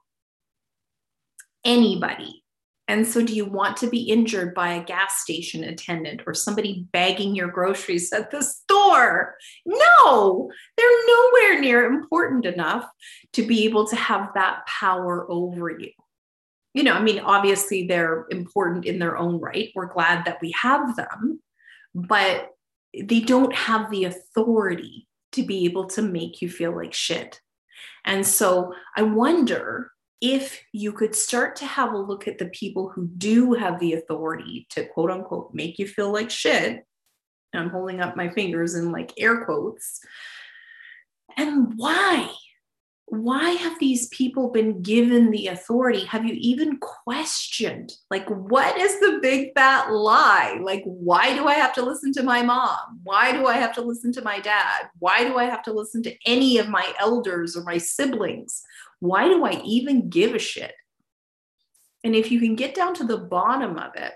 [1.64, 2.44] Anybody.
[2.86, 6.86] And so, do you want to be injured by a gas station attendant or somebody
[6.92, 9.36] bagging your groceries at the store?
[9.64, 12.86] No, they're nowhere near important enough
[13.32, 15.90] to be able to have that power over you.
[16.74, 19.70] You know, I mean, obviously, they're important in their own right.
[19.74, 21.40] We're glad that we have them,
[21.94, 22.50] but
[22.92, 27.40] they don't have the authority to be able to make you feel like shit.
[28.04, 29.90] And so, I wonder
[30.20, 33.94] if you could start to have a look at the people who do have the
[33.94, 36.84] authority to quote unquote make you feel like shit,
[37.54, 40.00] I'm holding up my fingers in like air quotes,
[41.36, 42.30] and why?
[43.06, 46.04] Why have these people been given the authority?
[46.06, 50.58] Have you even questioned, like, what is the big fat lie?
[50.62, 53.00] Like, why do I have to listen to my mom?
[53.02, 54.88] Why do I have to listen to my dad?
[54.98, 58.62] Why do I have to listen to any of my elders or my siblings?
[59.04, 60.72] why do I even give a shit?
[62.04, 64.12] And if you can get down to the bottom of it,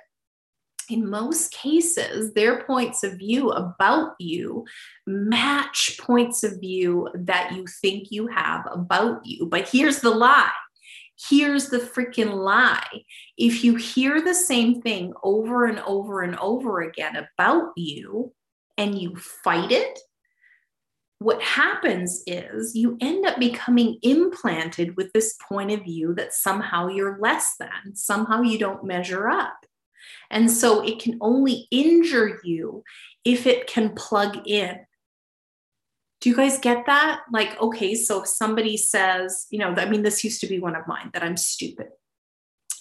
[0.91, 4.65] in most cases, their points of view about you
[5.07, 9.47] match points of view that you think you have about you.
[9.47, 10.51] But here's the lie.
[11.29, 13.05] Here's the freaking lie.
[13.37, 18.33] If you hear the same thing over and over and over again about you
[18.77, 19.99] and you fight it,
[21.19, 26.87] what happens is you end up becoming implanted with this point of view that somehow
[26.87, 29.57] you're less than, somehow you don't measure up.
[30.31, 32.85] And so it can only injure you
[33.25, 34.79] if it can plug in.
[36.21, 37.21] Do you guys get that?
[37.33, 40.75] Like, okay, so if somebody says, you know, I mean, this used to be one
[40.75, 41.89] of mine that I'm stupid.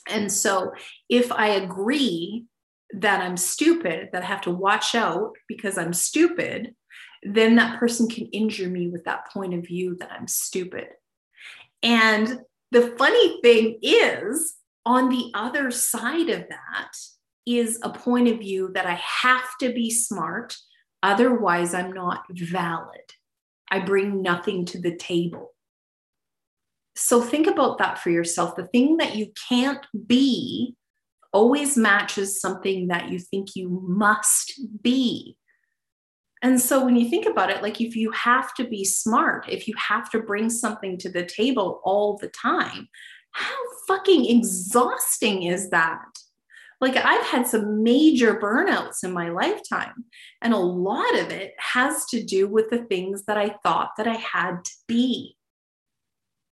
[0.09, 0.72] And so
[1.09, 2.45] if I agree
[2.93, 6.74] that I'm stupid, that I have to watch out because I'm stupid,
[7.24, 10.88] then that person can injure me with that point of view that I'm stupid.
[11.84, 12.39] And
[12.72, 14.56] the funny thing is,
[14.88, 16.91] on the other side of that
[17.45, 20.55] is a point of view that I have to be smart,
[21.03, 23.11] otherwise, I'm not valid.
[23.69, 25.51] I bring nothing to the table.
[26.95, 28.55] So think about that for yourself.
[28.55, 30.73] The thing that you can't be
[31.33, 35.35] always matches something that you think you must be.
[36.41, 39.67] And so when you think about it, like if you have to be smart, if
[39.67, 42.88] you have to bring something to the table all the time,
[43.38, 43.55] how
[43.88, 46.05] fucking exhausting is that?
[46.81, 50.05] Like I've had some major burnouts in my lifetime,
[50.41, 54.07] and a lot of it has to do with the things that I thought that
[54.07, 55.35] I had to be.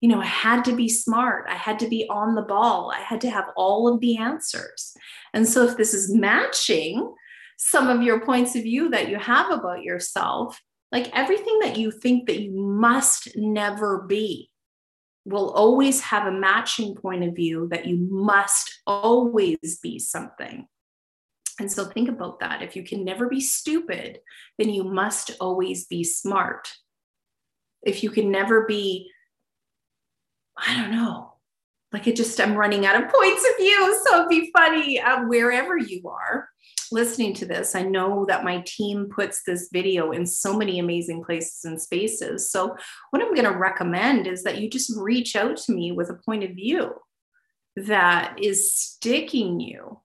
[0.01, 1.45] You know, I had to be smart.
[1.49, 2.91] I had to be on the ball.
[2.93, 4.93] I had to have all of the answers.
[5.33, 7.13] And so if this is matching
[7.57, 10.59] some of your points of view that you have about yourself,
[10.91, 14.49] like everything that you think that you must never be
[15.25, 20.67] will always have a matching point of view that you must always be something.
[21.59, 22.61] And so think about that.
[22.61, 24.19] If you can never be stupid,
[24.57, 26.67] then you must always be smart.
[27.83, 29.09] If you can never be,
[30.57, 31.33] I don't know,
[31.91, 34.01] like it just, I'm running out of points of view.
[34.05, 36.49] So it'd be funny uh, wherever you are
[36.93, 41.23] listening to this, I know that my team puts this video in so many amazing
[41.23, 42.49] places and spaces.
[42.49, 42.75] So,
[43.09, 46.19] what I'm going to recommend is that you just reach out to me with a
[46.25, 46.93] point of view
[47.75, 49.99] that is sticking you,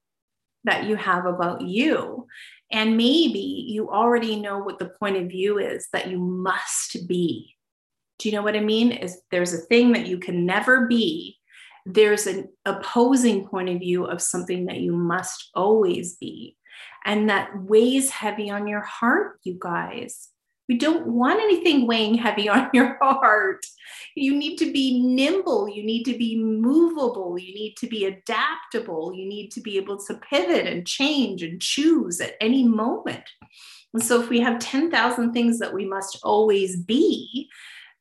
[0.63, 2.27] that you have about you.
[2.71, 7.55] And maybe you already know what the point of view is that you must be.
[8.17, 8.91] Do you know what I mean?
[8.91, 11.39] Is there's a thing that you can never be
[11.85, 16.55] there's an opposing point of view of something that you must always be
[17.05, 20.29] and that weighs heavy on your heart, you guys.
[20.69, 23.65] We don't want anything weighing heavy on your heart.
[24.15, 25.67] You need to be nimble.
[25.67, 27.39] You need to be movable.
[27.39, 29.11] You need to be adaptable.
[29.13, 33.23] You need to be able to pivot and change and choose at any moment.
[33.93, 37.49] And so, if we have 10,000 things that we must always be,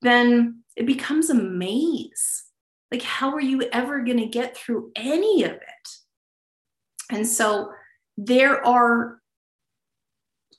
[0.03, 2.45] then it becomes a maze.
[2.93, 5.89] Like, how are you ever going to get through any of it?
[7.11, 7.71] And so,
[8.19, 9.21] there are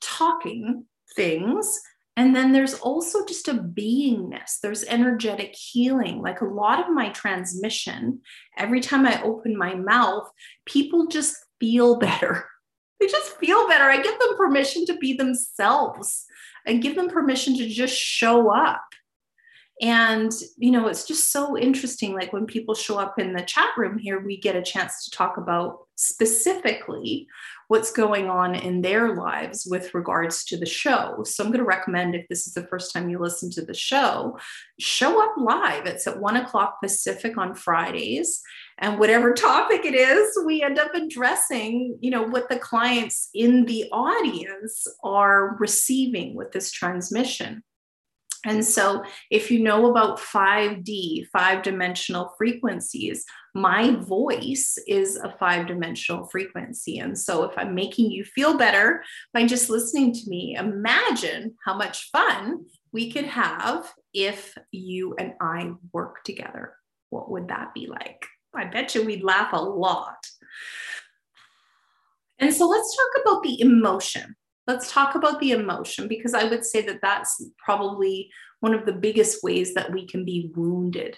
[0.02, 0.86] talking
[1.16, 1.80] things
[2.16, 4.60] and then there's also just a beingness.
[4.62, 6.22] There's energetic healing.
[6.22, 8.22] Like a lot of my transmission
[8.58, 10.30] every time i open my mouth
[10.66, 12.46] people just feel better.
[13.00, 13.86] They just feel better.
[13.86, 16.26] I give them permission to be themselves
[16.68, 18.84] I give them permission to just show up
[19.82, 23.70] and you know it's just so interesting like when people show up in the chat
[23.78, 27.28] room here we get a chance to talk about specifically
[27.68, 31.24] what's going on in their lives with regards to the show.
[31.26, 33.74] So I'm going to recommend if this is the first time you listen to the
[33.74, 34.40] show,
[34.80, 35.86] show up live.
[35.86, 38.42] It's at one o'clock Pacific on Fridays.
[38.78, 43.66] And whatever topic it is, we end up addressing, you know, what the clients in
[43.66, 47.62] the audience are receiving with this transmission.
[48.46, 55.68] And so, if you know about 5D, five dimensional frequencies, my voice is a five
[55.68, 57.00] dimensional frequency.
[57.00, 61.76] And so, if I'm making you feel better by just listening to me, imagine how
[61.76, 66.76] much fun we could have if you and I work together.
[67.10, 68.26] What would that be like?
[68.56, 70.26] I bet you we'd laugh a lot.
[72.40, 74.38] And so, let's talk about the emotion
[74.70, 78.94] let's talk about the emotion because I would say that that's probably one of the
[78.94, 81.18] biggest ways that we can be wounded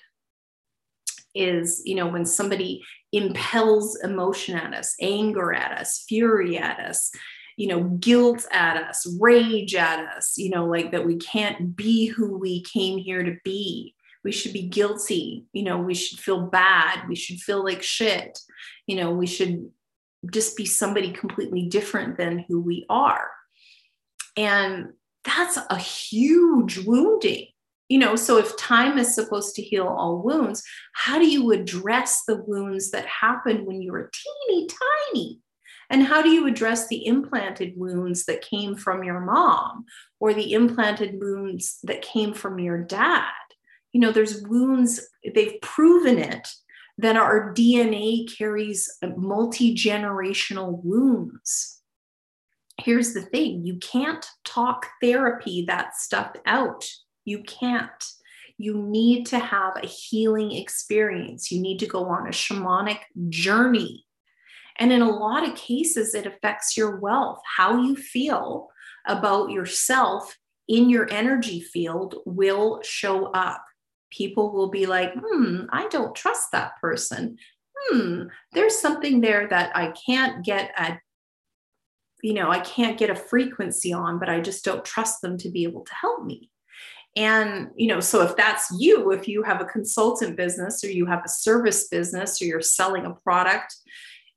[1.36, 2.82] is you know when somebody
[3.12, 7.12] impels emotion at us anger at us fury at us
[7.58, 12.06] you know guilt at us rage at us you know like that we can't be
[12.06, 13.93] who we came here to be.
[14.24, 18.39] We should be guilty you know we should feel bad we should feel like shit.
[18.88, 19.70] You know we should
[20.32, 23.28] just be somebody completely different than who we are
[24.36, 27.48] and that's a huge wounding.
[27.90, 30.64] You know, so if time is supposed to heal all wounds,
[30.94, 34.68] how do you address the wounds that happened when you were teeny
[35.14, 35.40] tiny?
[35.90, 39.84] And how do you address the implanted wounds that came from your mom
[40.22, 43.26] or the implanted wounds that came from your dad?
[43.92, 45.02] You know, there's wounds,
[45.36, 46.48] they've proven it
[46.98, 51.81] that our DNA carries multi generational wounds
[52.84, 56.86] here's the thing you can't talk therapy that stuff out.
[57.26, 58.04] You can't.
[58.58, 61.52] You need to have a healing experience.
[61.52, 64.06] You need to go on a shamanic journey.
[64.78, 67.42] And in a lot of cases, it affects your wealth.
[67.58, 68.70] How you feel
[69.06, 73.64] about yourself in your energy field will show up.
[74.12, 77.38] People will be like, hmm, I don't trust that person.
[77.76, 78.24] Hmm,
[78.54, 81.00] there's something there that I can't get a
[82.24, 85.49] you know, I can't get a frequency on, but I just don't trust them to
[85.49, 86.49] be able to help me.
[87.15, 91.05] And, you know, so if that's you, if you have a consultant business or you
[91.05, 93.76] have a service business or you're selling a product,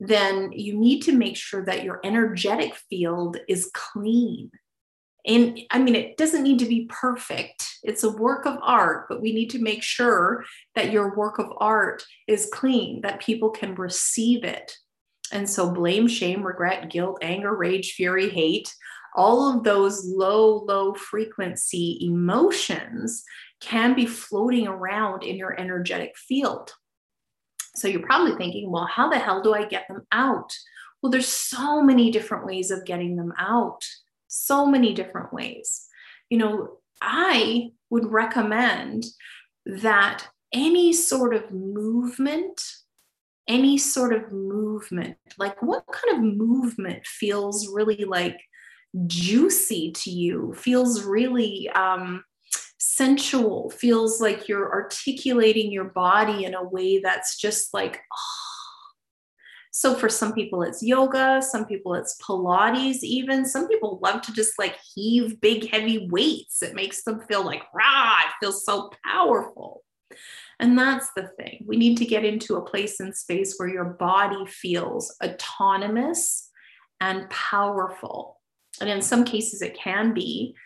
[0.01, 4.51] then you need to make sure that your energetic field is clean.
[5.26, 7.66] And I mean, it doesn't need to be perfect.
[7.82, 11.53] It's a work of art, but we need to make sure that your work of
[11.59, 14.76] art is clean, that people can receive it
[15.35, 18.72] and so, blame, shame, regret, guilt, anger, rage, fury, hate,
[19.16, 23.24] all of those low, low frequency emotions
[23.61, 26.72] can be floating around in your energetic field.
[27.74, 30.53] So, you're probably thinking, well, how the hell do I get them out?
[31.03, 33.85] Well, there's so many different ways of getting them out,
[34.28, 35.87] so many different ways.
[36.30, 39.05] You know, I would recommend
[39.66, 42.62] that any sort of movement
[43.49, 48.39] any sort of movement like what kind of movement feels really like
[49.07, 52.25] juicy to you feels really um,
[52.79, 58.93] sensual feels like you're articulating your body in a way that's just like oh.
[59.73, 64.33] so for some people it's yoga some people it's pilates even some people love to
[64.33, 68.91] just like heave big heavy weights it makes them feel like rah it feels so
[69.05, 69.83] powerful
[70.65, 71.62] and that's the thing.
[71.67, 76.49] We need to get into a place and space where your body feels autonomous
[77.03, 78.41] and powerful.
[78.81, 80.57] And in some cases, it can be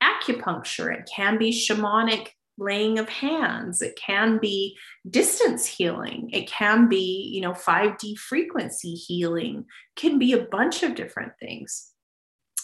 [0.00, 2.28] acupuncture, it can be shamanic
[2.60, 4.76] laying of hands it can be
[5.08, 10.96] distance healing it can be you know 5d frequency healing can be a bunch of
[10.96, 11.92] different things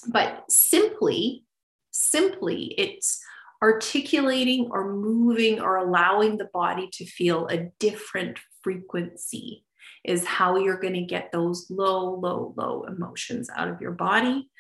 [0.09, 1.45] but simply
[1.92, 3.22] simply it's
[3.64, 9.64] articulating or moving or allowing the body to feel a different frequency
[10.04, 14.50] is how you're going to get those low, low, low emotions out of your body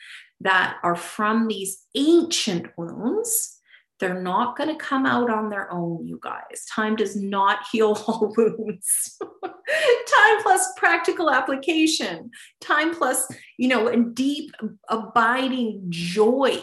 [0.40, 3.60] that are from these ancient wounds.
[4.00, 6.64] They're not going to come out on their own, you guys.
[6.74, 9.18] Time does not heal all wounds.
[9.42, 12.30] time plus practical application,
[12.62, 13.28] time plus,
[13.58, 14.50] you know, and deep,
[14.88, 16.62] abiding joy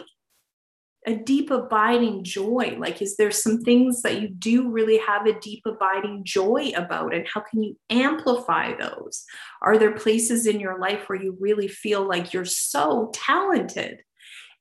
[1.08, 2.76] a deep abiding joy?
[2.78, 7.14] Like is there some things that you do really have a deep abiding joy about
[7.14, 9.26] and how can you amplify those?
[9.62, 14.02] Are there places in your life where you really feel like you're so talented?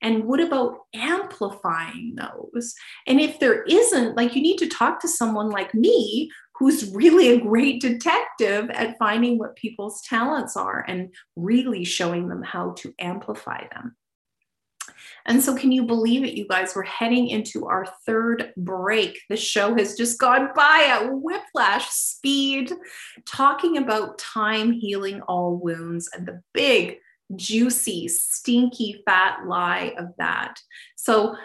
[0.02, 2.74] And what about amplifying those?
[3.06, 7.30] And if there isn't like you need to talk to someone like me who's really
[7.30, 12.94] a great detective at finding what people's talents are and really showing them how to
[12.98, 13.96] amplify them.
[15.26, 16.74] And so, can you believe it, you guys?
[16.74, 19.20] We're heading into our third break.
[19.28, 22.72] The show has just gone by at whiplash speed,
[23.26, 26.96] talking about time healing all wounds and the big,
[27.36, 30.60] juicy, stinky, fat lie of that.
[30.96, 31.36] So,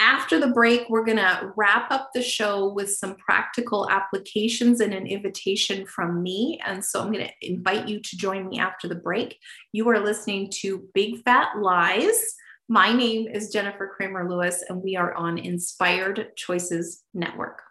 [0.00, 4.94] after the break, we're going to wrap up the show with some practical applications and
[4.94, 6.60] an invitation from me.
[6.64, 9.38] And so I'm going to invite you to join me after the break.
[9.72, 12.34] You are listening to Big Fat Lies
[12.68, 17.62] my name is Jennifer Kramer Lewis, and we are on Inspired Choices Network.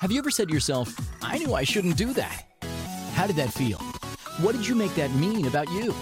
[0.00, 2.44] Have you ever said to yourself, I knew I shouldn't do that?
[3.14, 3.78] How did that feel?
[4.40, 5.92] What did you make that mean about you?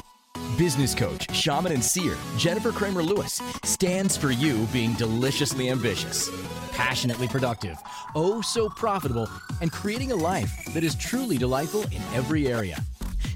[0.59, 6.31] Business coach, shaman, and seer Jennifer Kramer Lewis stands for you being deliciously ambitious,
[6.73, 7.79] passionately productive,
[8.15, 9.31] oh so profitable,
[9.63, 12.77] and creating a life that is truly delightful in every area.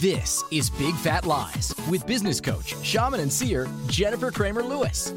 [0.00, 5.12] This is Big Fat Lies with business coach, shaman, and seer Jennifer Kramer Lewis.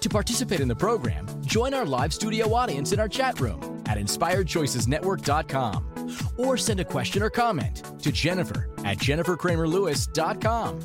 [0.00, 3.96] To participate in the program, join our live studio audience in our chat room at
[3.96, 10.80] inspiredchoicesnetwork.com or send a question or comment to Jennifer at jenniferkramerlewis.com.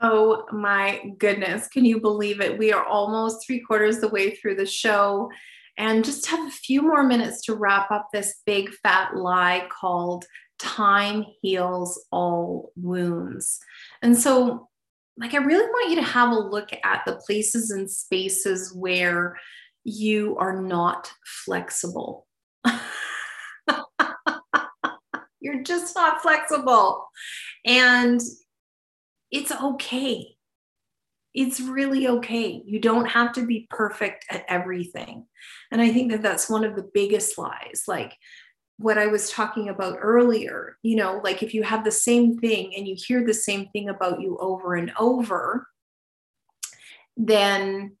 [0.00, 1.66] Oh my goodness.
[1.66, 2.56] Can you believe it?
[2.56, 5.32] We are almost three quarters the way through the show
[5.78, 10.24] and just have a few more minutes to wrap up this big fat lie called
[10.58, 13.58] time heals all wounds.
[14.02, 14.68] And so,
[15.18, 19.38] like, I really want you to have a look at the places and spaces where
[19.84, 21.12] you are not
[21.44, 22.26] flexible.
[25.40, 27.06] You're just not flexible.
[27.64, 28.20] And
[29.30, 30.35] it's okay
[31.36, 32.62] it's really okay.
[32.64, 35.26] You don't have to be perfect at everything.
[35.70, 37.84] And I think that that's one of the biggest lies.
[37.86, 38.16] Like
[38.78, 42.74] what I was talking about earlier, you know, like if you have the same thing
[42.74, 45.68] and you hear the same thing about you over and over,
[47.18, 47.96] then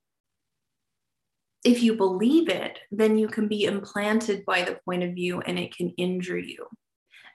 [1.62, 5.58] if you believe it, then you can be implanted by the point of view and
[5.58, 6.66] it can injure you.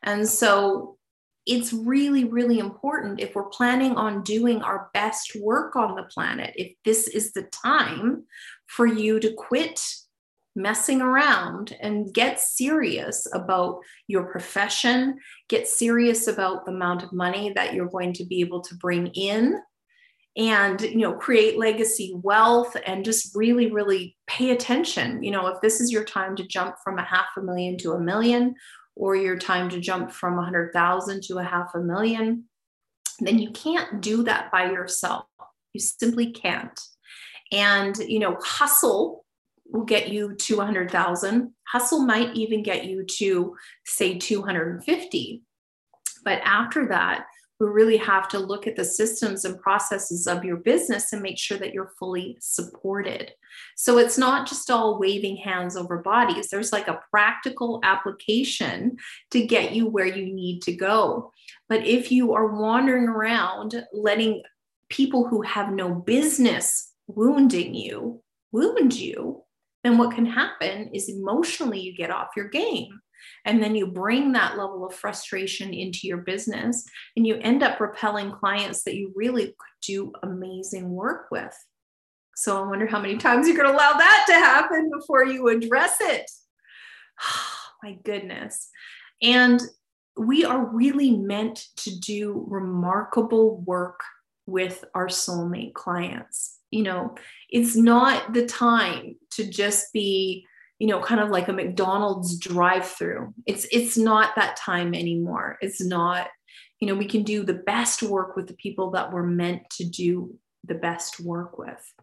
[0.02, 0.98] And so
[1.46, 6.54] it's really, really important if we're planning on doing our best work on the planet,
[6.56, 8.26] if this is the time
[8.68, 9.82] for you to quit
[10.56, 15.18] messing around and get serious about your profession,
[15.48, 19.08] get serious about the amount of money that you're going to be able to bring
[19.08, 19.60] in
[20.38, 25.22] and you know create legacy wealth and just really really pay attention.
[25.24, 27.94] You know if this is your time to jump from a half a million to
[27.94, 28.56] a million
[28.96, 32.46] or your time to jump from 100,000 to a half a million,
[33.20, 35.26] then you can't do that by yourself.
[35.74, 36.80] You simply can't.
[37.52, 39.26] And, you know, hustle
[39.66, 41.54] will get you to 100,000.
[41.68, 45.44] Hustle might even get you to, say, 250.
[46.24, 47.26] But after that,
[47.62, 51.38] we really have to look at the systems and processes of your business and make
[51.38, 53.32] sure that you're fully supported.
[53.78, 58.98] So it's not just all waving hands over bodies, there's like a practical application
[59.30, 61.32] to get you where you need to go.
[61.70, 64.42] But if you are wandering around letting
[64.90, 69.44] people who have no business wounding you wound you,
[69.84, 73.02] then what can happen is emotionally you get off your game.
[73.46, 76.84] And then you bring that level of frustration into your business
[77.16, 81.56] and you end up repelling clients that you really could do amazing work with.
[82.36, 85.48] So I wonder how many times you're going to allow that to happen before you
[85.50, 86.30] address it.
[87.84, 88.70] my goodness.
[89.22, 89.62] And
[90.18, 94.02] we are really meant to do remarkable work
[94.46, 96.58] with our soulmate clients.
[96.72, 97.16] You know,
[97.50, 100.46] it's not the time to just be
[100.82, 105.60] you know kind of like a mcdonald's drive through it's it's not that time anymore.
[105.62, 106.28] It's not
[106.80, 109.86] you know we can do the best work with the people that we're meant to
[109.86, 111.94] do the best work with.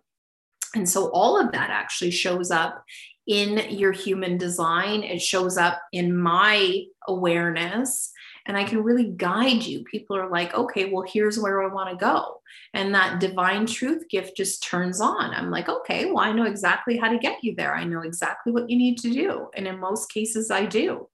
[0.77, 2.85] And so all of that actually shows up
[3.27, 5.03] in your human design.
[5.03, 8.13] It shows up in my awareness
[8.49, 9.85] and I can really guide you.
[9.85, 12.41] People are like, okay, well, here's where I want to go.
[12.75, 15.33] And that divine truth gift just turns on.
[15.35, 17.75] I'm like, okay, well, I know exactly how to get you there.
[17.77, 19.49] I know exactly what you need to do.
[19.55, 21.09] And in most cases, I do.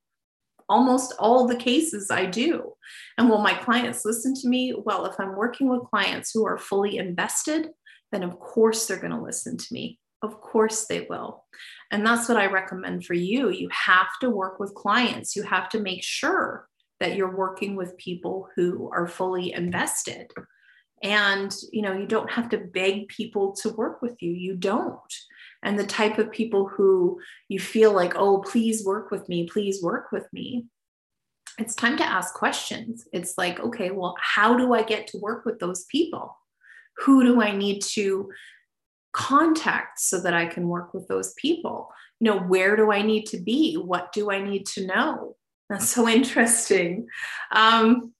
[0.68, 2.72] almost all the cases I do.
[3.18, 4.74] And will my clients listen to me?
[4.76, 7.70] Well, if I'm working with clients who are fully invested,
[8.12, 9.99] then of course they're going to listen to me.
[10.22, 11.45] Of course they will.
[11.91, 13.51] And that's what I recommend for you.
[13.51, 16.66] You have to work with clients, you have to make sure
[17.01, 20.31] that you're working with people who are fully invested.
[21.03, 24.33] And you know, you don't have to beg people to work with you.
[24.33, 25.13] You don't
[25.65, 27.19] and the type of people who
[27.49, 30.67] you feel like, oh, please work with me, please work with me.
[31.59, 33.09] It's time to ask questions.
[33.13, 36.37] It's like, okay, well, how do I get to work with those people?
[36.99, 38.31] Who do I need to
[39.13, 41.89] contact so that I can work with those people?
[42.21, 43.77] You know, where do I need to be?
[43.77, 45.37] What do I need to know?
[45.71, 47.07] That's so interesting.
[47.51, 48.12] Um,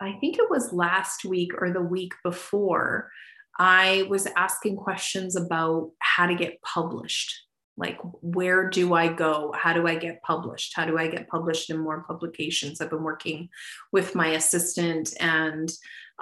[0.00, 3.10] I think it was last week or the week before.
[3.58, 7.34] I was asking questions about how to get published.
[7.76, 9.52] Like, where do I go?
[9.56, 10.72] How do I get published?
[10.74, 12.80] How do I get published in more publications?
[12.80, 13.48] I've been working
[13.92, 15.70] with my assistant and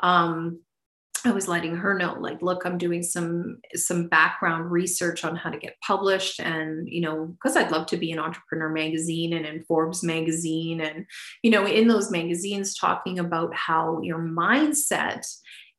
[0.02, 0.60] um,
[1.26, 5.50] I was letting her know, like, look, I'm doing some some background research on how
[5.50, 9.44] to get published, and you know, because I'd love to be in Entrepreneur Magazine and
[9.44, 11.06] in Forbes Magazine, and
[11.42, 15.26] you know, in those magazines, talking about how your mindset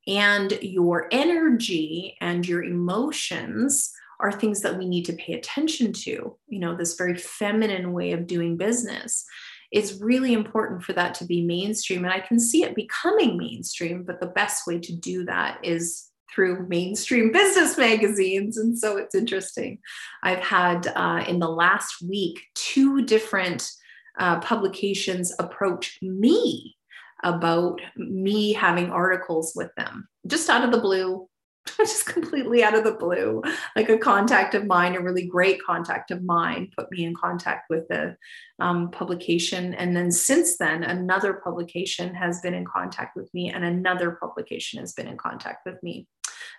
[0.06, 6.36] and your energy and your emotions are things that we need to pay attention to.
[6.48, 9.24] You know, this very feminine way of doing business.
[9.70, 12.04] It's really important for that to be mainstream.
[12.04, 16.08] And I can see it becoming mainstream, but the best way to do that is
[16.32, 18.56] through mainstream business magazines.
[18.56, 19.78] And so it's interesting.
[20.22, 23.70] I've had uh, in the last week two different
[24.18, 26.76] uh, publications approach me
[27.24, 31.28] about me having articles with them just out of the blue
[31.76, 33.42] just completely out of the blue.
[33.76, 37.70] Like a contact of mine a really great contact of mine put me in contact
[37.70, 38.16] with the
[38.58, 39.74] um, publication.
[39.74, 44.80] And then since then another publication has been in contact with me and another publication
[44.80, 46.06] has been in contact with me.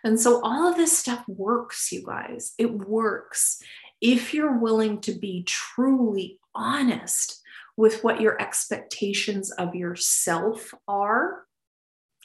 [0.03, 2.53] And so all of this stuff works you guys.
[2.57, 3.61] It works.
[4.01, 7.41] If you're willing to be truly honest
[7.75, 11.45] with what your expectations of yourself are,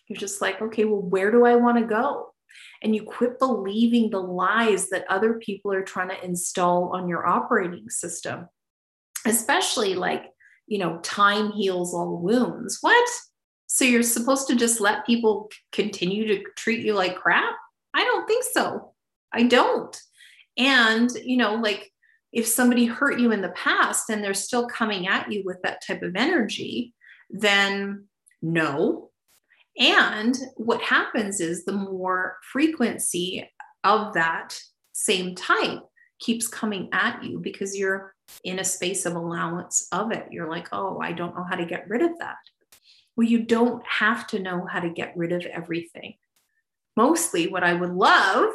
[0.08, 2.33] you're just like, okay, well, where do I want to go?
[2.84, 7.26] And you quit believing the lies that other people are trying to install on your
[7.26, 8.46] operating system,
[9.26, 10.26] especially like,
[10.66, 12.78] you know, time heals all wounds.
[12.82, 13.08] What?
[13.66, 17.54] So you're supposed to just let people continue to treat you like crap?
[17.94, 18.92] I don't think so.
[19.32, 19.98] I don't.
[20.58, 21.90] And, you know, like
[22.32, 25.82] if somebody hurt you in the past and they're still coming at you with that
[25.86, 26.92] type of energy,
[27.30, 28.08] then
[28.42, 29.10] no.
[29.78, 33.48] And what happens is the more frequency
[33.82, 34.58] of that
[34.92, 35.80] same type
[36.20, 38.14] keeps coming at you because you're
[38.44, 40.26] in a space of allowance of it.
[40.30, 42.36] You're like, oh, I don't know how to get rid of that.
[43.16, 46.14] Well, you don't have to know how to get rid of everything.
[46.96, 48.52] Mostly, what I would love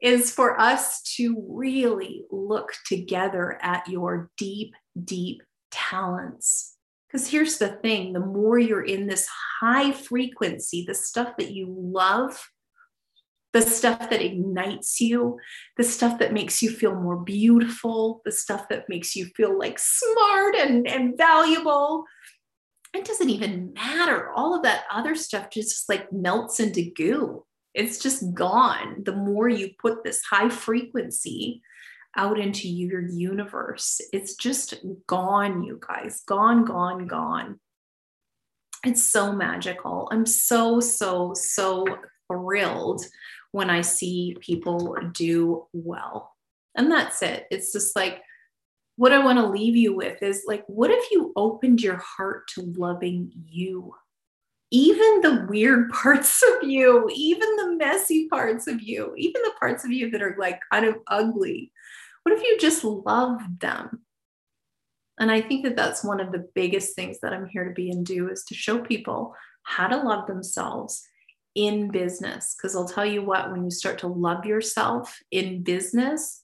[0.00, 6.73] is for us to really look together at your deep, deep talents.
[7.14, 9.28] Because here's the thing the more you're in this
[9.60, 12.50] high frequency, the stuff that you love,
[13.52, 15.38] the stuff that ignites you,
[15.76, 19.78] the stuff that makes you feel more beautiful, the stuff that makes you feel like
[19.78, 22.02] smart and, and valuable.
[22.92, 24.32] It doesn't even matter.
[24.32, 27.44] All of that other stuff just like melts into goo
[27.74, 31.60] it's just gone the more you put this high frequency
[32.16, 34.00] out into your universe.
[34.12, 34.74] It's just
[35.06, 36.22] gone you guys.
[36.26, 37.58] Gone gone gone.
[38.84, 40.08] It's so magical.
[40.12, 41.86] I'm so so so
[42.30, 43.04] thrilled
[43.52, 46.34] when i see people do well.
[46.74, 47.46] And that's it.
[47.50, 48.20] It's just like
[48.96, 52.48] what i want to leave you with is like what if you opened your heart
[52.54, 53.94] to loving you?
[54.70, 59.84] Even the weird parts of you, even the messy parts of you, even the parts
[59.84, 61.72] of you that are like kind of ugly.
[62.24, 64.00] What if you just loved them?
[65.18, 67.90] And I think that that's one of the biggest things that I'm here to be
[67.90, 71.06] and do is to show people how to love themselves
[71.54, 72.56] in business.
[72.56, 76.42] Because I'll tell you what, when you start to love yourself in business,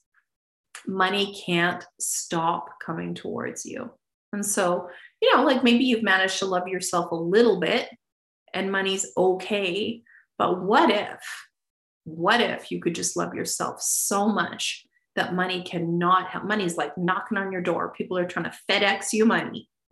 [0.87, 3.91] money can't stop coming towards you.
[4.33, 4.87] And so,
[5.21, 7.89] you know, like maybe you've managed to love yourself a little bit
[8.53, 10.01] and money's okay.
[10.37, 11.19] But what if,
[12.05, 16.45] what if you could just love yourself so much that money cannot help?
[16.45, 17.93] Money's like knocking on your door.
[17.95, 19.67] People are trying to FedEx you money.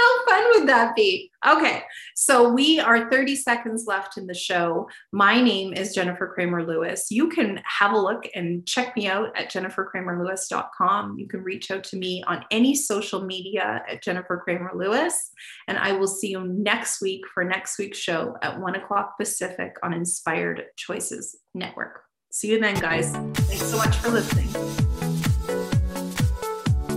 [0.00, 1.30] How fun would that be?
[1.46, 1.82] Okay,
[2.14, 4.88] so we are 30 seconds left in the show.
[5.12, 7.10] My name is Jennifer Kramer Lewis.
[7.10, 11.18] You can have a look and check me out at jenniferkramerlewis.com.
[11.18, 15.30] You can reach out to me on any social media at Jennifer Kramer Lewis.
[15.68, 19.76] And I will see you next week for next week's show at one o'clock Pacific
[19.82, 22.02] on Inspired Choices Network.
[22.30, 23.10] See you then, guys.
[23.12, 24.46] Thanks so much for listening.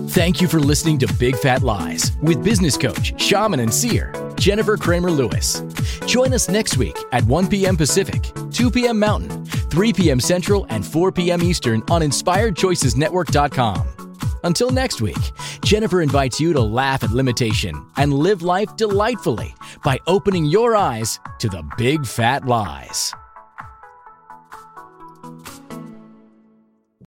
[0.10, 4.78] Thank you for listening to Big Fat Lies with business coach, shaman, and seer, Jennifer
[4.78, 5.64] Kramer Lewis.
[6.06, 7.76] Join us next week at 1 p.m.
[7.76, 9.00] Pacific, 2 p.m.
[9.00, 10.20] Mountain, 3 p.m.
[10.20, 11.42] Central, and 4 p.m.
[11.42, 13.88] Eastern on InspiredChoicesNetwork.com.
[14.44, 15.18] Until next week,
[15.66, 21.20] Jennifer invites you to laugh at limitation and live life delightfully by opening your eyes
[21.40, 23.16] to the big fat lies.
[25.24, 25.53] Thank you.